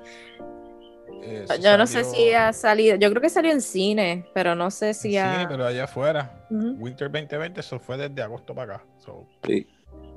Eso 1.23 1.55
Yo 1.63 1.77
no 1.79 1.87
sé 1.87 2.05
si 2.05 2.33
ha 2.33 2.53
salido. 2.53 2.97
Yo 2.97 3.09
creo 3.11 3.21
que 3.23 3.29
salió 3.31 3.51
en 3.53 3.61
cine, 3.61 4.27
pero 4.35 4.55
no 4.55 4.71
sé 4.71 4.89
en 4.89 4.95
si 4.95 5.09
cine, 5.11 5.21
ha. 5.21 5.47
pero 5.49 5.67
allá 5.67 5.85
afuera. 5.85 6.47
Ujú. 6.51 6.77
Winter 6.79 7.11
2020, 7.11 7.61
eso 7.61 7.79
fue 7.79 7.97
desde 7.97 8.23
agosto 8.23 8.55
para 8.55 8.75
acá. 8.77 8.85
So, 8.99 9.27
Sí. 9.47 9.67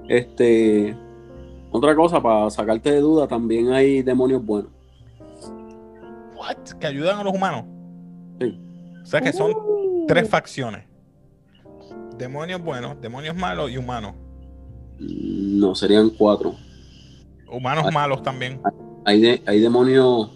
Este. 0.07 0.95
Otra 1.75 1.93
cosa, 1.95 2.21
para 2.21 2.49
sacarte 2.49 2.91
de 2.91 3.01
duda, 3.01 3.27
también 3.27 3.71
hay 3.73 4.01
demonios 4.01 4.43
buenos. 4.45 4.71
what? 6.37 6.57
Que 6.79 6.87
ayudan 6.87 7.19
a 7.19 7.23
los 7.23 7.33
humanos. 7.33 7.65
Sí. 8.39 8.59
O 9.01 9.05
sea 9.05 9.19
que 9.21 9.33
son 9.33 9.51
Uh. 9.51 10.05
tres 10.07 10.29
facciones. 10.29 10.85
Demonios 12.17 12.61
buenos, 12.63 12.99
demonios 13.01 13.35
malos 13.35 13.71
y 13.71 13.77
humanos. 13.77 14.13
No, 14.99 15.75
serían 15.75 16.09
cuatro. 16.11 16.55
Humanos 17.51 17.91
malos 17.93 18.23
también. 18.23 18.61
Hay, 19.05 19.19
de- 19.21 19.41
hay 19.45 19.59
demonios. 19.59 20.31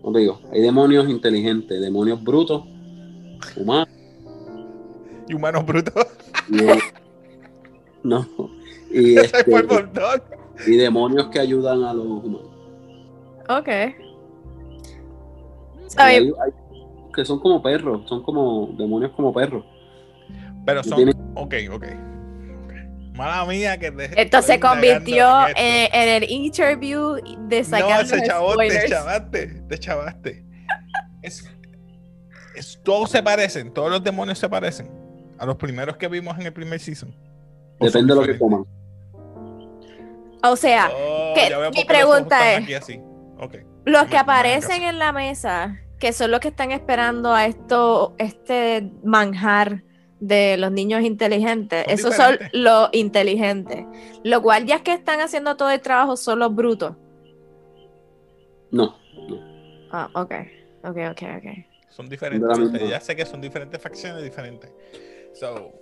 ¿Cómo 0.00 0.14
te 0.14 0.20
digo? 0.20 0.40
Hay 0.52 0.60
demonios 0.62 1.08
inteligentes, 1.10 1.78
demonios 1.80 2.22
brutos, 2.24 2.62
humanos. 3.56 3.88
Y 5.28 5.34
humanos 5.34 5.66
brutos. 5.66 6.06
y- 6.48 6.56
no. 8.02 8.26
Y, 8.90 9.16
este, 9.18 9.44
y 10.66 10.76
demonios 10.76 11.28
que 11.28 11.38
ayudan 11.40 11.84
a 11.84 11.92
los 11.94 12.06
humanos. 12.06 12.50
Ok. 13.48 13.68
Hay- 15.96 16.16
hay- 16.16 16.32
que 17.14 17.24
son 17.24 17.40
como 17.40 17.60
perros, 17.62 18.08
son 18.08 18.22
como 18.22 18.68
demonios 18.78 19.10
como 19.12 19.32
perros. 19.32 19.64
Pero 20.64 20.84
son. 20.84 20.96
Tiene- 20.96 21.12
Ok, 21.34 21.54
ok. 21.72 21.84
Mala 23.14 23.44
mía 23.46 23.76
que 23.78 23.90
te 23.90 24.20
Esto 24.22 24.42
se 24.42 24.60
convirtió 24.60 25.26
en 25.48 25.56
en, 25.56 25.82
esto. 25.84 25.96
en 25.96 26.08
el 26.22 26.30
interview 26.30 27.14
de 27.48 27.58
No, 27.58 27.64
sacar 27.64 28.04
ese 28.04 28.16
los 28.18 28.26
chavo 28.26 28.46
te 28.48 28.52
spoilers. 28.52 28.90
chavaste, 28.90 29.46
te 29.68 29.78
chavaste. 29.78 30.44
Es, 31.22 31.50
es- 32.54 32.80
todos 32.84 33.10
se 33.10 33.20
parecen, 33.22 33.72
todos 33.74 33.90
los 33.90 34.04
demonios 34.04 34.38
se 34.38 34.48
parecen 34.48 34.88
a 35.38 35.46
los 35.46 35.56
primeros 35.56 35.96
que 35.96 36.06
vimos 36.06 36.38
en 36.38 36.46
el 36.46 36.52
primer 36.52 36.78
season. 36.78 37.10
¿O 37.80 37.86
son 37.88 38.06
Depende 38.06 38.14
de 38.14 38.20
lo 38.20 38.26
que 38.26 38.38
coman. 38.38 38.64
O 40.42 40.56
sea, 40.56 40.90
Oh, 40.94 41.34
que- 41.34 41.70
mi 41.74 41.84
pregunta 41.84 42.54
es- 42.54 42.74
así. 42.76 43.00
Los 43.84 44.04
me- 44.04 44.10
que 44.10 44.16
aparecen 44.16 44.82
en 44.82 44.98
la 44.98 45.12
mesa, 45.12 45.80
que 45.98 46.12
son 46.12 46.30
los 46.30 46.40
que 46.40 46.48
están 46.48 46.72
esperando 46.72 47.32
a 47.34 47.46
esto, 47.46 48.14
este 48.18 48.90
manjar 49.04 49.82
de 50.20 50.56
los 50.56 50.72
niños 50.72 51.02
inteligentes, 51.02 51.84
Son 51.84 51.94
esos 51.94 52.14
son 52.14 52.38
los 52.52 52.88
inteligentes. 52.92 53.84
Los 54.24 54.42
guardias 54.42 54.82
que 54.82 54.92
están 54.92 55.20
haciendo 55.20 55.56
todo 55.56 55.70
el 55.70 55.80
trabajo 55.80 56.16
son 56.16 56.40
los 56.40 56.54
brutos. 56.54 56.96
No, 58.70 58.96
Ah, 59.90 60.10
ok, 60.14 60.32
ok, 60.84 60.96
ok, 61.12 61.22
ok. 61.38 61.66
Son 61.88 62.08
diferentes. 62.08 62.88
Ya 62.90 63.00
sé 63.00 63.16
que 63.16 63.24
son 63.24 63.40
diferentes 63.40 63.80
facciones 63.80 64.22
diferentes. 64.22 64.70
So, 65.32 65.72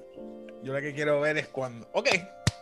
yo 0.62 0.72
lo 0.72 0.80
que 0.80 0.94
quiero 0.94 1.20
ver 1.20 1.36
es 1.38 1.48
cuando. 1.48 1.88
Ok, 1.92 2.08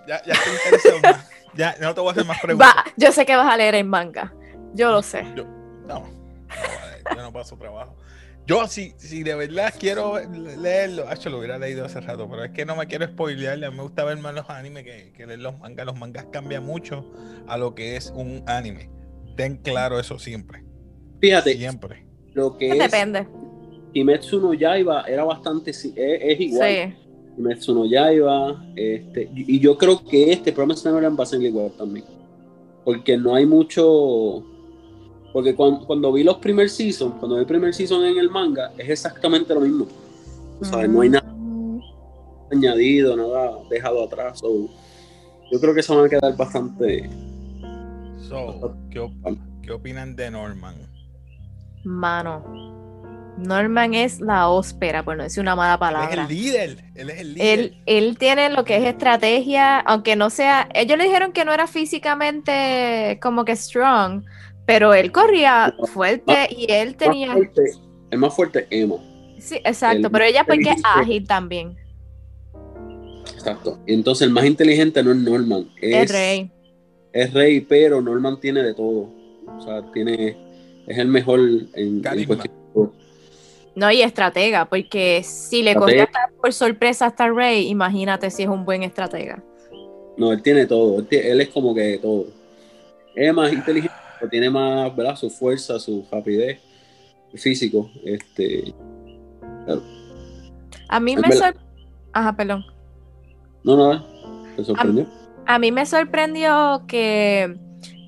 ya, 0.09 0.23
ya 0.25 0.33
estoy 0.73 1.01
más. 1.03 1.31
Ya 1.55 1.77
no 1.81 1.95
te 1.95 2.01
voy 2.01 2.09
a 2.09 2.13
hacer 2.13 2.25
más 2.27 2.41
preguntas. 2.41 2.75
Va, 2.77 2.85
yo 2.97 3.13
sé 3.13 3.25
que 3.25 3.37
vas 3.37 3.53
a 3.53 3.57
leer 3.57 3.77
en 3.77 3.89
manga. 3.89 4.35
Yo 4.75 4.91
lo 4.91 5.03
sé. 5.03 5.25
Yo, 5.37 5.45
no, 5.45 5.87
no, 5.87 6.01
vale, 6.49 7.03
yo 7.15 7.23
no 7.23 7.33
paso 7.33 7.57
trabajo. 7.57 7.97
Yo, 8.47 8.67
si, 8.67 8.93
si 8.99 9.23
de 9.23 9.35
verdad 9.35 9.73
quiero 9.79 10.19
leerlo, 10.59 11.11
hecho 11.11 11.31
lo 11.31 11.39
hubiera 11.39 11.57
leído 11.59 11.87
hace 11.87 12.01
rato, 12.01 12.29
pero 12.29 12.45
es 12.45 12.51
que 12.51 12.67
no 12.67 12.77
me 12.77 12.87
quiero 12.87 13.07
spoilear. 13.07 13.57
Me 13.59 13.83
gusta 13.83 14.05
ver 14.05 14.19
más 14.19 14.35
los 14.35 14.51
animes 14.51 14.85
que, 14.85 15.13
que 15.17 15.27
leer 15.27 15.39
los 15.41 15.59
mangas. 15.59 15.87
Los 15.87 15.99
mangas 15.99 16.27
cambian 16.33 16.65
mucho 16.67 17.11
a 17.47 17.57
lo 17.57 17.75
que 17.75 17.97
es 17.97 18.11
un 18.15 18.43
anime. 18.47 18.91
Ten 19.37 19.57
claro 19.59 19.99
eso 19.99 20.19
siempre. 20.19 20.63
fíjate, 21.21 21.57
Siempre. 21.57 22.05
lo 22.35 22.59
que 22.59 22.69
es 22.71 22.79
Depende. 22.79 23.27
Kimetsu 23.95 24.41
no 24.41 24.53
Yaiba 24.55 25.03
era 25.05 25.25
bastante, 25.25 25.73
si- 25.73 25.95
es, 25.97 26.21
es 26.21 26.41
igual. 26.41 26.69
Sí. 26.69 27.04
Kimetsu 27.37 27.75
no 27.75 27.85
Yaiba, 27.87 28.65
este, 28.77 29.29
y 29.35 29.57
y 29.57 29.61
yo 29.61 29.77
creo 29.77 30.03
que 30.05 30.33
este 30.33 30.53
Promised 30.53 30.87
Neverland 30.89 31.19
va 31.19 31.25
a 31.25 31.27
ser 31.27 31.43
igual 31.43 31.73
también. 31.77 32.05
Porque 32.85 33.17
no 33.17 33.35
hay 33.35 33.47
mucho. 33.47 34.43
Porque 35.33 35.55
cuando, 35.55 35.85
cuando 35.87 36.13
vi 36.13 36.23
los 36.23 36.37
primer 36.37 36.69
seasons, 36.71 37.15
cuando 37.19 37.37
vi 37.37 37.41
el 37.41 37.47
primer 37.47 37.75
season 37.75 38.05
en 38.05 38.19
el 38.19 38.31
manga, 38.31 38.73
es 38.79 38.89
exactamente 38.89 39.53
lo 39.55 39.61
mismo. 39.61 39.87
O 40.61 40.65
sea, 40.65 40.87
no 40.87 41.01
hay 41.01 41.09
nada 41.11 41.25
Mm, 41.35 41.81
añadido, 42.53 43.17
nada 43.17 43.59
dejado 43.69 44.05
atrás. 44.05 44.39
so, 44.39 44.69
yo 45.51 45.61
creo 45.61 45.75
que 45.75 45.83
se 45.83 45.95
van 45.95 46.05
a 46.07 46.09
quedar 46.09 46.37
bastante. 46.37 47.11
So, 48.29 48.75
¿qué, 48.91 49.01
op- 49.01 49.13
qué 49.63 49.73
opinan 49.73 50.15
de 50.15 50.31
Norman? 50.31 50.75
Mano. 51.85 52.43
Norman 53.37 53.95
es 53.95 54.21
la 54.21 54.49
óspera, 54.49 55.05
por 55.05 55.17
no 55.17 55.25
decir 55.25 55.41
una 55.41 55.57
mala 55.57 55.73
Él 55.75 55.75
es 55.75 55.79
palabra. 55.81 56.23
el 56.23 56.29
líder. 56.29 56.85
Él 56.95 57.11
es 57.11 57.21
el 57.21 57.35
líder. 57.35 57.59
Él, 57.59 57.77
él 57.87 58.19
tiene 58.19 58.51
lo 58.51 58.65
que 58.65 58.77
es 58.77 58.85
estrategia, 58.85 59.81
aunque 59.81 60.15
no 60.17 60.31
sea. 60.31 60.69
Ellos 60.75 60.97
le 60.99 61.05
dijeron 61.05 61.33
que 61.33 61.45
no 61.45 61.53
era 61.53 61.67
físicamente 61.67 63.19
como 63.21 63.45
que 63.45 63.57
strong, 63.57 64.25
pero 64.67 64.95
él 64.95 65.11
corría 65.13 65.75
fuerte 65.93 66.49
y 66.57 66.71
él 66.71 66.97
tenía. 66.97 67.29
Más 67.29 67.37
fuerte, 67.37 67.63
el 68.11 68.19
más 68.19 68.35
fuerte 68.37 68.59
es 68.71 68.83
Emo. 68.83 69.03
Sí, 69.41 69.57
exacto, 69.65 70.07
el 70.07 70.13
pero 70.13 70.25
ella 70.25 70.45
porque 70.45 70.71
es 70.71 70.83
ágil 70.85 71.27
también. 71.27 71.77
Exacto. 73.35 73.79
Y 73.87 73.95
entonces 73.95 74.27
el 74.27 74.33
más 74.33 74.45
inteligente 74.45 75.03
no 75.03 75.11
es 75.11 75.17
Norman. 75.19 75.69
Es, 75.81 76.05
Es 76.05 76.13
rey. 76.13 76.51
es 77.13 77.33
rey, 77.35 77.61
pero 77.61 78.01
Norman 78.01 78.39
tiene 78.41 78.63
de 78.63 78.75
todo. 78.75 79.11
O 79.59 79.61
sea, 79.61 79.83
tiene. 79.93 80.37
Es 80.87 80.99
el 80.99 81.09
mejor 81.09 81.41
en, 81.41 81.69
en 81.75 82.01
Carisma. 82.01 82.39
No, 83.77 83.91
y 83.91 84.03
estratega, 84.03 84.67
porque 84.67 85.23
si 85.25 85.63
le 85.63 85.73
hasta 85.73 86.31
por 86.41 86.53
sorpresa 86.53 87.07
hasta 87.07 87.29
rey, 87.29 87.69
imagínate 87.69 88.31
si 88.31 88.45
es 88.45 88.49
un 88.49 88.65
buen 88.65 88.83
estratega. 88.85 89.43
No, 90.17 90.33
él 90.33 90.43
tiene 90.43 90.67
todo. 90.67 91.05
Él, 91.11 91.41
es 91.41 91.49
como 91.49 91.75
que 91.75 91.99
todo. 91.99 92.27
Es 93.17 93.35
más 93.35 93.53
inteligente, 93.53 93.97
pero 94.19 94.31
tiene 94.31 94.49
más, 94.49 94.95
¿verdad? 94.95 95.17
Su 95.17 95.29
fuerza, 95.29 95.79
su 95.81 96.07
rapidez, 96.11 96.61
físico. 97.35 97.91
Este, 98.05 98.73
A 100.89 101.01
mí 101.01 101.17
me 101.17 101.33
sorprendió. 101.33 101.65
Ajá, 102.13 102.37
perdón. 102.37 102.65
No, 103.65 103.77
no, 103.77 104.07
¿te 104.57 104.65
sorprendió? 104.65 105.07
A, 105.47 105.59
mí 105.59 105.73
me 105.73 105.85
sorprendió 105.85 106.85
que 106.87 107.59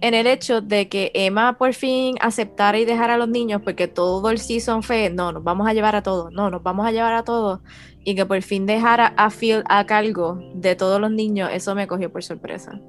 en 0.01 0.15
el 0.15 0.27
hecho 0.27 0.61
de 0.61 0.89
que 0.89 1.11
Emma 1.15 1.57
por 1.59 1.73
fin 1.75 2.17
aceptara 2.21 2.79
y 2.79 2.85
dejara 2.85 3.15
a 3.15 3.19
los 3.19 3.29
niños, 3.29 3.63
porque 3.63 3.89
todo 3.89 4.31
el 4.31 4.39
season 4.39 4.83
fue, 4.83 5.11
no, 5.11 5.33
nos 5.33 5.43
vamos 5.43 5.69
a 5.69 5.75
llevar 5.75 5.97
a 5.97 6.03
todos, 6.03 6.33
no, 6.33 6.51
nos 6.51 6.63
vamos 6.63 6.87
a 6.87 6.93
llevar 6.93 7.15
a 7.15 7.25
todos, 7.25 7.61
y 8.05 8.15
que 8.15 8.27
por 8.27 8.41
fin 8.43 8.67
dejara 8.67 9.15
a 9.17 9.31
Phil 9.31 9.63
a 9.67 9.87
cargo 9.87 10.39
de 10.55 10.77
todos 10.77 11.01
los 11.01 11.11
niños, 11.11 11.51
eso 11.53 11.75
me 11.75 11.87
cogió 11.87 12.11
por 12.11 12.23
sorpresa. 12.23 12.81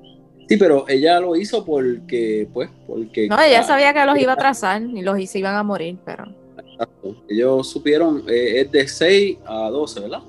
Sí, 0.47 0.55
pero 0.57 0.85
ella 0.87 1.19
lo 1.19 1.35
hizo 1.35 1.65
porque, 1.65 2.47
pues, 2.53 2.69
porque... 2.85 3.27
No, 3.27 3.39
ella 3.39 3.63
sabía 3.63 3.93
que 3.93 4.05
los 4.05 4.17
iba 4.17 4.33
a 4.33 4.37
trazar 4.37 4.81
y 4.81 5.01
los 5.01 5.29
se 5.29 5.39
iban 5.39 5.55
a 5.55 5.63
morir, 5.63 5.97
pero... 6.05 6.25
Exacto. 6.57 7.15
Ellos 7.27 7.69
supieron, 7.69 8.23
eh, 8.29 8.61
es 8.61 8.71
de 8.71 8.87
6 8.87 9.39
a 9.45 9.69
12, 9.69 9.99
¿verdad? 10.01 10.21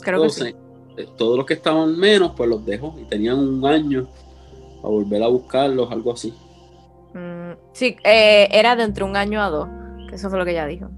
Creo 0.00 0.22
que 0.22 0.30
sí. 0.30 0.54
Todos 1.16 1.36
los 1.36 1.46
que 1.46 1.54
estaban 1.54 1.98
menos, 1.98 2.32
pues 2.36 2.48
los 2.48 2.64
dejó 2.64 2.96
y 3.00 3.04
tenían 3.04 3.38
un 3.38 3.64
año 3.64 4.08
a 4.82 4.88
volver 4.88 5.22
a 5.22 5.28
buscarlos, 5.28 5.90
algo 5.90 6.12
así. 6.12 6.34
Mm, 7.14 7.52
sí, 7.72 7.96
eh, 8.04 8.48
era 8.50 8.76
de 8.76 8.84
entre 8.84 9.04
un 9.04 9.16
año 9.16 9.42
a 9.42 9.50
dos, 9.50 9.68
que 10.08 10.16
eso 10.16 10.28
fue 10.30 10.38
lo 10.38 10.44
que 10.44 10.52
ella 10.52 10.66
dijo. 10.66 10.88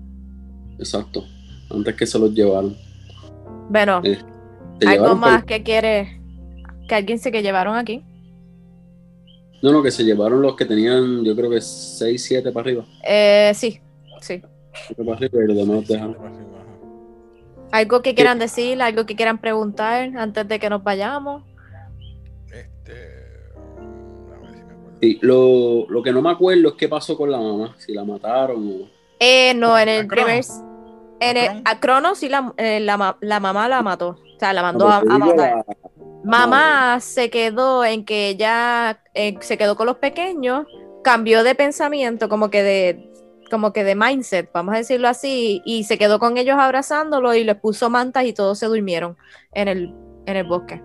Exacto, 0.79 1.25
antes 1.71 1.95
que 1.95 2.07
se 2.07 2.19
los 2.19 2.33
llevaron. 2.33 2.77
Bueno, 3.69 4.03
¿algo 4.87 5.15
más 5.15 5.45
que 5.45 5.63
quiere 5.63 6.21
que 6.89 6.95
alguien 6.95 7.19
se 7.19 7.31
que 7.31 7.43
llevaron 7.43 7.77
aquí? 7.77 8.05
No, 9.63 9.73
no, 9.73 9.83
que 9.83 9.91
se 9.91 10.05
llevaron 10.05 10.41
los 10.41 10.57
que 10.57 10.65
tenían, 10.65 11.23
yo 11.23 11.37
creo 11.37 11.51
que 11.51 11.61
6, 11.61 12.23
7 12.23 12.51
para 12.51 12.65
arriba. 12.65 12.85
Eh, 13.07 13.53
sí, 13.55 13.79
sí. 14.21 14.43
Para 14.97 15.13
arriba 15.13 15.45
y 15.45 15.47
los 15.49 15.57
demás 15.57 15.87
dejaron. 15.87 16.17
¿Algo 17.71 18.03
que 18.03 18.15
quieran 18.15 18.39
decir? 18.39 18.81
¿Algo 18.83 19.07
que 19.07 19.15
quieran 19.15 19.39
preguntar 19.39 20.17
antes 20.17 20.49
de 20.49 20.59
que 20.59 20.71
nos 20.71 20.83
vayamos? 20.83 21.45
Sí, 25.01 25.19
lo, 25.23 25.87
lo, 25.89 26.03
que 26.03 26.13
no 26.13 26.21
me 26.21 26.31
acuerdo 26.31 26.69
es 26.69 26.75
qué 26.75 26.89
pasó 26.89 27.17
con 27.17 27.31
la 27.31 27.39
mamá, 27.39 27.75
si 27.79 27.93
la 27.93 28.05
mataron 28.05 28.69
o. 28.69 28.89
Eh, 29.19 29.55
no, 29.55 29.79
en 29.79 29.89
el 29.89 30.07
primer. 30.07 30.45
En 31.21 31.37
el, 31.37 31.63
a 31.65 31.81
Crono 31.81 32.15
sí 32.15 32.29
la, 32.29 32.53
eh, 32.57 32.81
la, 32.81 33.17
la, 33.21 33.41
mamá 33.41 33.69
la 33.69 33.83
mató. 33.83 34.19
O 34.37 34.39
sea, 34.39 34.53
la 34.53 34.63
mandó 34.63 34.89
ah, 34.89 35.01
pues 35.01 35.13
a, 35.13 35.15
a 35.15 35.19
matar. 35.19 35.65
Mamá 36.25 37.01
se 37.01 37.31
quedó 37.31 37.85
en 37.85 38.05
que 38.05 38.29
ella 38.29 39.03
eh, 39.15 39.37
se 39.41 39.57
quedó 39.57 39.75
con 39.75 39.87
los 39.87 39.97
pequeños, 39.97 40.67
cambió 41.03 41.43
de 41.45 41.55
pensamiento, 41.55 42.29
como 42.29 42.51
que 42.51 42.63
de, 42.63 43.11
como 43.51 43.73
que 43.73 43.85
de 43.85 43.95
mindset, 43.95 44.51
vamos 44.53 44.75
a 44.75 44.79
decirlo 44.79 45.09
así, 45.09 45.63
y 45.65 45.85
se 45.85 45.97
quedó 45.99 46.19
con 46.19 46.37
ellos 46.37 46.57
abrazándolo 46.59 47.35
y 47.35 47.45
les 47.45 47.57
puso 47.57 47.89
mantas 47.89 48.25
y 48.25 48.35
todos 48.35 48.59
se 48.59 48.67
durmieron 48.67 49.17
en 49.53 49.69
el, 49.69 49.95
en 50.27 50.37
el 50.37 50.45
bosque. 50.45 50.83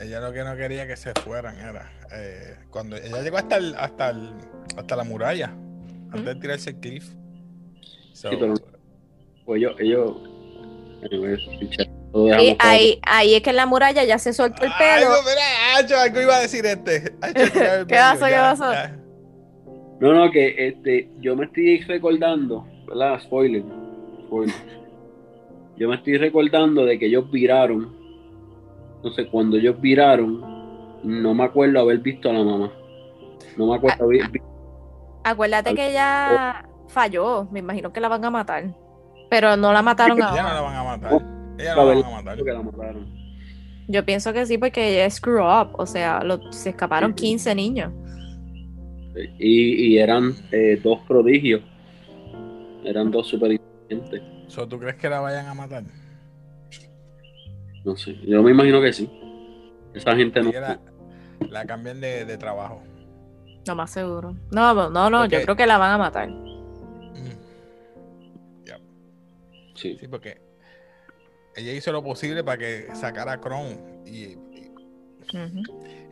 Ella 0.00 0.20
lo 0.20 0.32
que 0.32 0.42
no 0.42 0.56
quería 0.56 0.86
que 0.86 0.96
se 0.96 1.12
fueran 1.14 1.56
era 1.58 1.90
eh, 2.12 2.56
cuando 2.70 2.96
ella 2.96 3.22
llegó 3.22 3.36
hasta 3.36 3.56
el, 3.56 3.74
hasta 3.76 4.10
el, 4.10 4.30
hasta 4.76 4.96
la 4.96 5.04
muralla, 5.04 5.54
antes 6.10 6.24
de 6.24 6.34
tirarse 6.36 6.70
el 6.70 6.76
cliff. 6.76 7.14
sí, 8.12 8.28
pero, 8.30 8.54
pues 9.44 9.58
ellos, 9.58 9.74
ellos, 9.78 10.16
y 12.14 12.56
ahí, 12.60 13.00
ahí 13.02 13.34
es 13.34 13.42
que 13.42 13.50
en 13.50 13.56
la 13.56 13.66
muralla 13.66 14.04
ya 14.04 14.18
se 14.18 14.32
soltó 14.32 14.64
el 14.64 14.70
pelo. 14.78 15.12
Ay, 15.12 15.84
mira, 15.84 16.02
algo 16.02 16.20
iba 16.20 16.36
a 16.36 16.40
decir 16.40 16.64
este. 16.64 17.02
¿Qué 17.34 17.94
pasó? 17.94 18.26
¿Qué 18.26 18.34
pasó? 18.34 18.72
No, 20.00 20.12
no, 20.12 20.30
que 20.30 20.68
este, 20.68 21.10
yo 21.20 21.34
me 21.36 21.46
estoy 21.46 21.80
recordando, 21.80 22.66
¿verdad? 22.86 23.20
Spoiler. 23.20 23.64
Spoiler. 24.26 24.54
Yo 25.76 25.88
me 25.88 25.96
estoy 25.96 26.18
recordando 26.18 26.84
de 26.84 26.98
que 26.98 27.06
ellos 27.06 27.28
viraron. 27.30 27.96
Entonces, 28.96 29.26
cuando 29.30 29.56
ellos 29.56 29.80
viraron, 29.80 30.53
no 31.04 31.34
me 31.34 31.44
acuerdo 31.44 31.80
haber 31.80 31.98
visto 31.98 32.30
a 32.30 32.32
la 32.32 32.42
mamá. 32.42 32.72
No 33.56 33.66
me 33.66 33.76
acuerdo 33.76 34.04
haber 34.04 34.30
visto. 34.30 34.48
Acuérdate 35.22 35.74
que 35.74 35.90
ella 35.90 36.66
falló. 36.88 37.46
Me 37.50 37.60
imagino 37.60 37.92
que 37.92 38.00
la 38.00 38.08
van 38.08 38.24
a 38.24 38.30
matar. 38.30 38.74
Pero 39.30 39.56
no 39.56 39.72
la 39.72 39.82
mataron 39.82 40.20
ahora. 40.20 40.36
Ya 40.36 40.42
no 40.42 40.54
la 40.54 40.60
van 40.60 40.76
a 40.76 40.84
matar. 40.84 41.22
Ella 41.58 41.76
la 41.76 41.84
van 41.84 42.04
a 42.04 42.62
matar. 42.62 42.96
Yo 43.86 44.04
pienso 44.04 44.32
que 44.32 44.46
sí, 44.46 44.56
porque 44.56 44.92
ella 44.92 45.06
es 45.06 45.14
screw 45.14 45.44
up. 45.44 45.70
O 45.74 45.86
sea, 45.86 46.22
se 46.50 46.70
escaparon 46.70 47.14
15 47.14 47.54
niños. 47.54 47.92
Y, 49.38 49.98
eran 49.98 50.34
eh, 50.50 50.80
dos 50.82 51.00
prodigios. 51.06 51.62
Eran 52.84 53.10
dos 53.10 53.28
super 53.28 53.52
inteligentes. 53.52 54.22
¿Tú 54.68 54.78
crees 54.78 54.96
que 54.96 55.08
la 55.08 55.20
vayan 55.20 55.46
a 55.46 55.54
matar? 55.54 55.84
No 57.84 57.96
sé. 57.96 58.16
Yo 58.26 58.42
me 58.42 58.50
imagino 58.50 58.80
que 58.80 58.92
sí. 58.92 59.10
Esa 59.94 60.16
gente 60.16 60.42
no. 60.42 60.50
La 61.40 61.64
cambian 61.64 62.00
de, 62.00 62.36
trabajo. 62.36 62.82
No 63.66 63.74
más 63.74 63.90
seguro. 63.90 64.36
No, 64.50 64.90
no, 64.90 65.10
no. 65.10 65.26
Yo 65.26 65.42
creo 65.42 65.56
que 65.56 65.66
la 65.66 65.78
van 65.78 65.92
a 65.92 65.98
matar. 65.98 66.28
Mm. 66.28 67.44
Sí. 69.74 69.96
Sí, 69.98 70.08
porque 70.08 70.40
ella 71.56 71.72
hizo 71.72 71.92
lo 71.92 72.02
posible 72.02 72.44
para 72.44 72.58
que 72.58 72.88
sacara 72.94 73.32
a 73.32 73.40
Kron 73.40 74.02
y, 74.06 74.36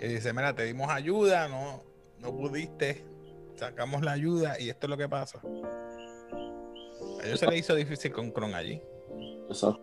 dice, 0.00 0.32
mira, 0.32 0.54
te 0.54 0.64
dimos 0.64 0.90
ayuda, 0.90 1.48
no, 1.48 1.82
no 2.18 2.36
pudiste, 2.36 3.04
sacamos 3.54 4.02
la 4.02 4.12
ayuda 4.12 4.58
y 4.58 4.68
esto 4.70 4.86
es 4.86 4.90
lo 4.90 4.96
que 4.96 5.08
pasa. 5.08 5.40
A 7.20 7.26
ellos 7.26 7.38
se 7.38 7.46
le 7.46 7.56
hizo 7.56 7.74
difícil 7.74 8.12
con 8.12 8.30
Kron 8.30 8.54
allí. 8.54 8.80
Eso. 9.50 9.80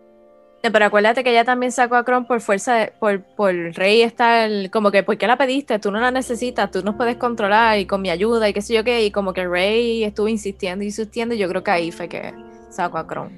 Pero 0.62 0.84
acuérdate 0.84 1.24
que 1.24 1.30
ella 1.30 1.44
también 1.44 1.72
sacó 1.72 1.96
a 1.96 2.04
Kron 2.04 2.26
por 2.26 2.42
fuerza, 2.42 2.90
por, 2.98 3.22
por 3.22 3.54
Rey 3.54 4.02
está 4.02 4.44
el, 4.44 4.70
como 4.70 4.90
que, 4.90 5.02
¿por 5.02 5.16
qué 5.16 5.26
la 5.26 5.38
pediste? 5.38 5.78
Tú 5.78 5.90
no 5.90 6.00
la 6.00 6.10
necesitas, 6.10 6.70
tú 6.70 6.82
nos 6.82 6.96
puedes 6.96 7.16
controlar 7.16 7.78
y 7.78 7.86
con 7.86 8.02
mi 8.02 8.10
ayuda 8.10 8.46
y 8.46 8.52
qué 8.52 8.60
sé 8.60 8.74
yo 8.74 8.84
qué, 8.84 9.04
y 9.04 9.10
como 9.10 9.32
que 9.32 9.46
Rey 9.46 10.04
estuvo 10.04 10.28
insistiendo 10.28 10.84
y 10.84 10.88
insistiendo 10.88 11.34
y 11.34 11.38
yo 11.38 11.48
creo 11.48 11.64
que 11.64 11.70
ahí 11.70 11.90
fue 11.90 12.08
que 12.08 12.34
sacó 12.68 12.98
a 12.98 13.06
Kron. 13.06 13.30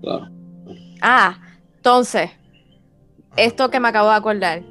Claro. 0.00 0.28
Ah, 1.00 1.38
entonces, 1.76 2.30
esto 3.36 3.70
que 3.70 3.78
me 3.78 3.88
acabo 3.88 4.10
de 4.10 4.16
acordar. 4.16 4.62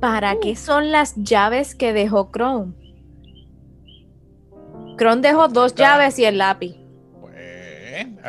¿Para 0.00 0.40
qué 0.40 0.56
son 0.56 0.90
las 0.90 1.14
llaves 1.14 1.74
que 1.74 1.92
dejó 1.92 2.30
Chrome? 2.32 2.72
Chrome 4.98 5.20
dejó 5.20 5.48
dos 5.48 5.74
llaves 5.74 6.18
y 6.18 6.24
el 6.24 6.38
lápiz. 6.38 6.79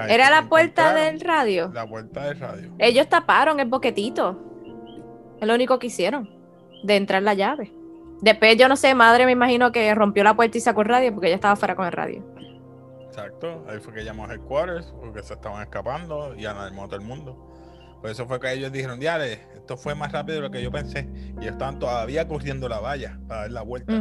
Era 0.07 0.29
la 0.29 0.47
puerta 0.49 0.93
del 0.93 1.19
radio. 1.19 1.71
La 1.73 1.87
puerta 1.87 2.25
del 2.25 2.39
radio. 2.39 2.73
Ellos 2.79 3.07
taparon 3.07 3.59
el 3.59 3.67
boquetito. 3.67 4.39
Es 5.39 5.47
lo 5.47 5.53
único 5.53 5.79
que 5.79 5.87
hicieron. 5.87 6.29
De 6.83 6.95
entrar 6.95 7.21
la 7.21 7.33
llave. 7.33 7.71
Después, 8.21 8.55
yo 8.57 8.67
no 8.67 8.75
sé, 8.75 8.93
madre, 8.93 9.25
me 9.25 9.31
imagino 9.31 9.71
que 9.71 9.93
rompió 9.95 10.23
la 10.23 10.35
puerta 10.35 10.57
y 10.57 10.61
sacó 10.61 10.81
el 10.81 10.89
radio 10.89 11.11
porque 11.13 11.27
ella 11.27 11.35
estaba 11.35 11.55
fuera 11.55 11.75
con 11.75 11.85
el 11.85 11.91
radio. 11.91 12.23
Exacto, 13.07 13.65
ahí 13.67 13.79
fue 13.79 13.93
que 13.93 14.03
llamó 14.05 14.25
a 14.25 14.33
Headquarters 14.33 14.93
porque 14.99 15.21
se 15.21 15.33
estaban 15.33 15.61
escapando 15.61 16.33
y 16.35 16.45
alarmó 16.45 16.83
a 16.83 16.87
todo 16.87 16.95
el 16.97 17.05
mundo. 17.05 17.51
Por 17.99 18.09
eso 18.09 18.25
fue 18.25 18.39
que 18.39 18.51
ellos 18.53 18.71
dijeron, 18.71 18.99
diale, 18.99 19.33
esto 19.53 19.77
fue 19.77 19.95
más 19.95 20.11
rápido 20.11 20.37
de 20.37 20.41
lo 20.41 20.51
que 20.51 20.61
yo 20.61 20.71
pensé. 20.71 21.07
Y 21.39 21.47
estaban 21.47 21.77
todavía 21.77 22.27
corriendo 22.27 22.69
la 22.69 22.79
valla 22.79 23.19
para 23.27 23.41
dar 23.41 23.51
la 23.51 23.61
vuelta. 23.63 23.93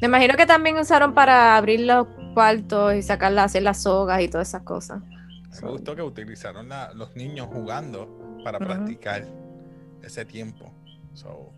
Me 0.00 0.08
imagino 0.08 0.34
que 0.36 0.46
también 0.46 0.76
usaron 0.78 1.14
para 1.14 1.56
abrir 1.56 1.80
los 1.80 2.06
cuartos 2.34 2.94
y 2.94 3.02
sacarlas, 3.02 3.46
hacer 3.46 3.62
las 3.62 3.82
sogas 3.82 4.20
y 4.22 4.28
todas 4.28 4.48
esas 4.48 4.62
cosas. 4.62 5.02
Me 5.62 5.70
gustó 5.70 5.96
que 5.96 6.02
utilizaron 6.02 6.68
los 6.94 7.16
niños 7.16 7.48
jugando 7.50 8.40
para 8.44 8.58
practicar 8.58 9.26
ese 10.02 10.24
tiempo. 10.24 10.70
So, 11.14 11.52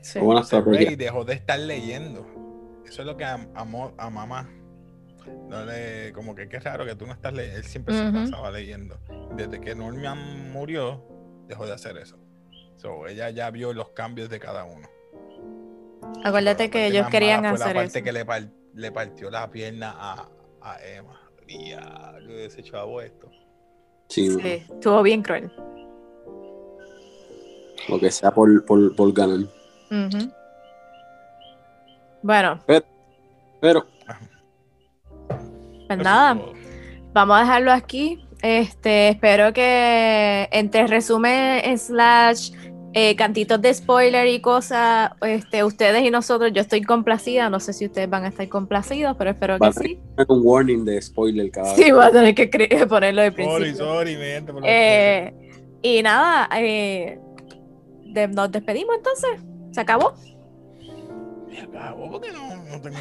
sí. 0.00 0.18
Rey 0.64 0.96
dejó 0.96 1.24
de 1.24 1.34
estar 1.34 1.58
leyendo. 1.58 2.26
Eso 2.86 3.02
es 3.02 3.06
lo 3.06 3.16
que 3.16 3.24
amó 3.24 3.92
a 3.98 4.08
mamá 4.08 4.48
como 6.14 6.34
que 6.34 6.48
qué 6.48 6.58
raro 6.58 6.84
que 6.84 6.94
tú 6.94 7.06
no 7.06 7.12
estás 7.12 7.32
leyendo. 7.32 7.58
Él 7.58 7.64
siempre 7.64 7.94
se 7.94 8.10
pasaba 8.10 8.50
leyendo. 8.50 8.98
Desde 9.36 9.60
que 9.60 9.74
Norman 9.74 10.50
murió, 10.52 11.04
dejó 11.48 11.66
de 11.66 11.72
hacer 11.72 11.96
eso. 11.96 12.18
So, 12.76 13.06
ella 13.06 13.30
ya 13.30 13.50
vio 13.50 13.72
los 13.72 13.90
cambios 13.90 14.28
de 14.28 14.40
cada 14.40 14.64
uno. 14.64 14.88
Acuérdate 16.24 16.70
que 16.70 16.86
ellos 16.86 17.06
querían 17.08 17.44
hacer 17.46 17.58
fue 17.58 17.74
la 17.74 17.80
parte 17.80 18.02
que 18.02 18.12
le, 18.74 18.92
partió 18.92 19.30
la 19.30 19.50
pierna 19.50 19.94
a, 19.96 20.28
a 20.60 20.76
Emma. 20.84 21.20
Ya, 21.48 22.14
ese 22.28 22.62
chavo 22.62 23.00
esto. 23.00 23.30
Sí, 24.08 24.38
estuvo 24.42 25.02
bien 25.02 25.22
cruel. 25.22 25.50
Lo 27.88 27.98
que 27.98 28.10
sea 28.10 28.30
por, 28.30 28.64
por, 28.64 28.94
por 28.94 29.12
ganar. 29.12 29.40
Bueno. 32.22 32.60
pero 33.60 33.86
pues 35.96 35.98
nada, 35.98 36.40
vamos 37.12 37.36
a 37.36 37.40
dejarlo 37.40 37.72
aquí. 37.72 38.24
Este, 38.40 39.10
espero 39.10 39.52
que 39.52 40.48
entre 40.50 40.86
resumen 40.86 41.78
slash 41.78 42.52
eh, 42.94 43.16
cantitos 43.16 43.60
de 43.62 43.72
spoiler 43.72 44.26
y 44.28 44.40
cosas, 44.40 45.12
este, 45.22 45.64
ustedes 45.64 46.02
y 46.02 46.10
nosotros, 46.10 46.52
yo 46.52 46.60
estoy 46.60 46.82
complacida, 46.82 47.48
no 47.48 47.58
sé 47.58 47.72
si 47.72 47.86
ustedes 47.86 48.08
van 48.10 48.24
a 48.24 48.28
estar 48.28 48.46
complacidos, 48.48 49.16
pero 49.16 49.30
espero 49.30 49.58
que 49.58 49.72
sí. 49.72 50.00
Un 50.28 50.40
warning 50.44 50.84
de 50.84 51.00
spoiler 51.00 51.50
cada 51.50 51.74
Sí, 51.74 51.90
voy 51.90 52.04
a 52.04 52.10
tener 52.10 52.34
que 52.34 52.46
ponerlo 52.88 53.22
de 53.22 53.32
principio. 53.32 53.74
Sorry, 53.76 54.14
sorry, 54.14 54.18
eh, 54.64 55.32
y 55.80 56.02
nada, 56.02 56.48
eh, 56.54 57.18
nos 58.30 58.52
despedimos 58.52 58.94
entonces, 58.96 59.40
se 59.70 59.80
acabó. 59.80 60.14
Se 61.50 61.60
acabó 61.60 62.10
porque 62.10 62.30
no, 62.32 62.56
no 62.56 62.80
tengo 62.80 62.98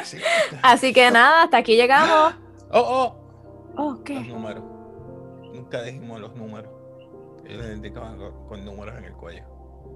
Así 0.62 0.92
que 0.92 1.10
nada, 1.10 1.44
hasta 1.44 1.58
aquí 1.58 1.76
llegamos. 1.76 2.34
Oh, 2.70 2.80
oh. 2.80 3.24
Oh, 3.76 4.02
¿qué? 4.04 4.14
Los 4.14 4.28
números. 4.28 4.64
Nunca 5.52 5.82
dijimos 5.82 6.20
los 6.20 6.34
números. 6.34 6.73
Ellos 7.46 7.66
identificaban 7.66 8.18
con, 8.48 8.64
números 8.64 8.94
en 8.98 9.04
el 9.04 9.12
cuello. 9.12 9.42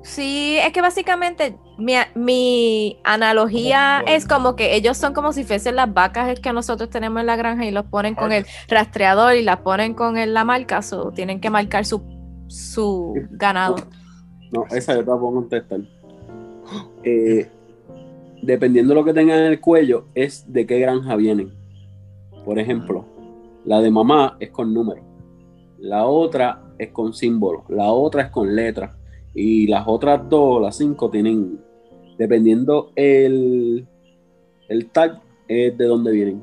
Sí, 0.03 0.57
es 0.59 0.73
que 0.73 0.81
básicamente 0.81 1.57
mi, 1.79 2.99
analogía 3.05 4.03
es 4.07 4.27
como 4.27 4.55
que 4.55 4.77
ellos 4.77 4.97
son 4.97 5.13
como 5.13 5.33
si 5.33 5.45
fuesen 5.45 5.77
las 5.77 5.93
vacas 5.93 6.39
que 6.41 6.53
nosotros 6.53 6.91
tenemos 6.91 7.21
en 7.21 7.27
la 7.27 7.37
granja 7.37 7.65
y 7.65 7.71
los 7.71 7.87
ponen 7.87 8.15
con 8.15 8.31
el 8.31 8.47
rastreador 8.69 9.35
y 9.35 9.43
las 9.43 9.59
ponen 9.59 9.95
con 9.95 10.15
la 10.33 10.45
marca, 10.45 10.81
o 10.93 11.11
tienen 11.13 11.41
que 11.41 11.51
marcar 11.51 11.85
su, 11.85 12.03
su 12.49 13.15
ganado. 13.31 13.77
No, 14.53 14.65
esa 14.71 14.95
yo 14.95 15.01
te 15.01 15.11
la 15.11 15.19
puedo 15.19 15.35
contestar. 15.35 15.81
Eh, 17.03 17.51
dependiendo 18.43 18.95
de 18.95 19.01
lo 19.01 19.05
que 19.05 19.15
tengan 19.15 19.39
en 19.39 19.47
el 19.47 19.61
cuello, 19.61 20.07
es 20.15 20.45
de 20.53 20.67
qué 20.67 20.79
granja 20.79 21.17
vienen. 21.17 21.53
Por 22.45 22.59
ejemplo, 22.59 23.05
la 23.65 23.81
de 23.81 23.91
mamá 23.91 24.37
es 24.41 24.51
con 24.51 24.73
número. 24.73 25.03
La 25.79 26.07
otra 26.07 26.68
es 26.79 26.91
con 26.91 27.13
símbolo, 27.13 27.65
la 27.69 27.91
otra 27.93 28.23
es 28.23 28.31
con 28.31 28.55
letras 28.55 28.93
y 29.35 29.67
las 29.67 29.85
otras 29.87 30.29
dos, 30.29 30.63
las 30.63 30.77
cinco, 30.77 31.11
tienen, 31.11 31.61
dependiendo 32.17 32.93
el, 32.97 33.87
el 34.69 34.91
tag, 34.91 35.21
es 35.47 35.77
de 35.77 35.85
dónde 35.85 36.13
vienen. 36.13 36.43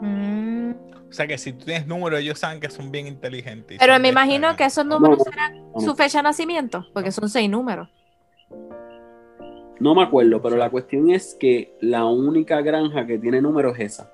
Mm. 0.00 0.70
O 1.08 1.12
sea 1.12 1.26
que 1.26 1.38
si 1.38 1.52
tú 1.52 1.64
tienes 1.64 1.86
números, 1.86 2.20
ellos 2.20 2.38
saben 2.38 2.60
que 2.60 2.70
son 2.70 2.90
bien 2.90 3.06
inteligentes. 3.06 3.78
Pero 3.80 3.98
me 3.98 4.08
imagino 4.08 4.54
que 4.56 4.64
esos 4.64 4.84
números 4.84 5.18
serán 5.22 5.64
su 5.78 5.94
fecha 5.94 6.18
de 6.18 6.24
nacimiento, 6.24 6.86
porque 6.92 7.10
son 7.10 7.28
seis 7.28 7.48
números. 7.48 7.88
No 9.80 9.94
me 9.94 10.02
acuerdo, 10.02 10.42
pero 10.42 10.56
la 10.56 10.70
cuestión 10.70 11.10
es 11.10 11.36
que 11.38 11.76
la 11.80 12.04
única 12.04 12.60
granja 12.60 13.06
que 13.06 13.18
tiene 13.18 13.40
números 13.40 13.78
es 13.78 13.92
esa. 13.94 14.12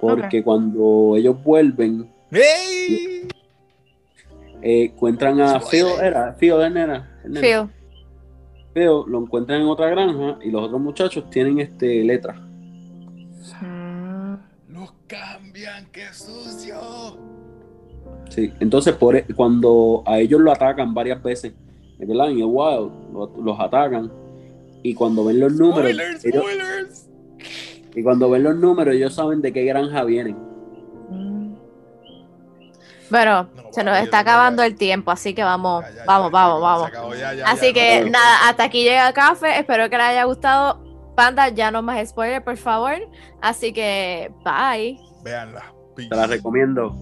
Porque 0.00 0.44
cuando 0.44 1.14
ellos 1.16 1.42
vuelven, 1.42 2.10
¡Hey! 2.30 3.26
Eh, 4.68 4.86
encuentran 4.86 5.40
a 5.40 5.60
Phil, 5.60 5.86
era, 6.02 6.34
Phil, 6.36 6.54
era, 6.54 7.08
Phil. 7.22 7.70
Phil 8.74 9.04
lo 9.06 9.20
encuentran 9.20 9.60
en 9.60 9.68
otra 9.68 9.88
granja 9.90 10.40
y 10.42 10.50
los 10.50 10.64
otros 10.64 10.80
muchachos 10.80 11.30
tienen 11.30 11.60
este 11.60 12.02
letras. 12.02 12.36
Los 14.68 14.92
cambian, 15.06 15.86
qué 15.92 16.06
sucio. 16.12 16.80
Sí, 18.28 18.52
entonces 18.58 18.96
por, 18.96 19.14
e, 19.14 19.24
cuando 19.36 20.02
a 20.04 20.18
ellos 20.18 20.40
lo 20.40 20.50
atacan 20.50 20.92
varias 20.92 21.22
veces, 21.22 21.52
¿verdad? 22.00 22.30
En 22.30 22.38
el 22.38 22.46
wild 22.46 22.90
los, 23.44 23.60
atacan 23.60 24.10
y 24.82 24.94
cuando 24.94 25.24
ven 25.26 25.38
los 25.38 25.52
números, 25.52 25.92
y 27.94 28.02
cuando 28.02 28.28
ven 28.30 28.42
los 28.42 28.56
números 28.56 28.96
ellos 28.96 29.14
saben 29.14 29.40
de 29.42 29.52
qué 29.52 29.62
granja 29.62 30.02
vienen. 30.02 30.36
Bueno, 33.10 33.48
se 33.70 33.84
nos 33.84 33.98
está 33.98 34.20
acabando 34.20 34.62
el 34.62 34.76
tiempo, 34.76 35.10
así 35.10 35.34
que 35.34 35.44
vamos, 35.44 35.84
vamos, 36.06 36.30
vamos, 36.30 36.60
vamos. 36.60 36.90
así 37.44 37.72
que 37.72 38.08
nada, 38.10 38.48
hasta 38.48 38.64
aquí 38.64 38.82
llega 38.82 39.08
el 39.08 39.14
café. 39.14 39.58
Espero 39.58 39.88
que 39.90 39.96
les 39.96 40.06
haya 40.06 40.24
gustado. 40.24 40.84
Panda, 41.14 41.48
ya 41.48 41.70
no 41.70 41.82
más 41.82 42.08
spoiler, 42.08 42.44
por 42.44 42.56
favor. 42.56 42.96
Así 43.40 43.72
que, 43.72 44.30
bye. 44.44 44.98
Veanla. 45.22 45.64
Te 45.96 46.14
la 46.14 46.26
recomiendo. 46.26 46.94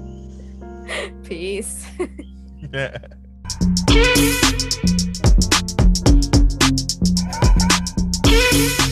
Peace. 1.28 1.84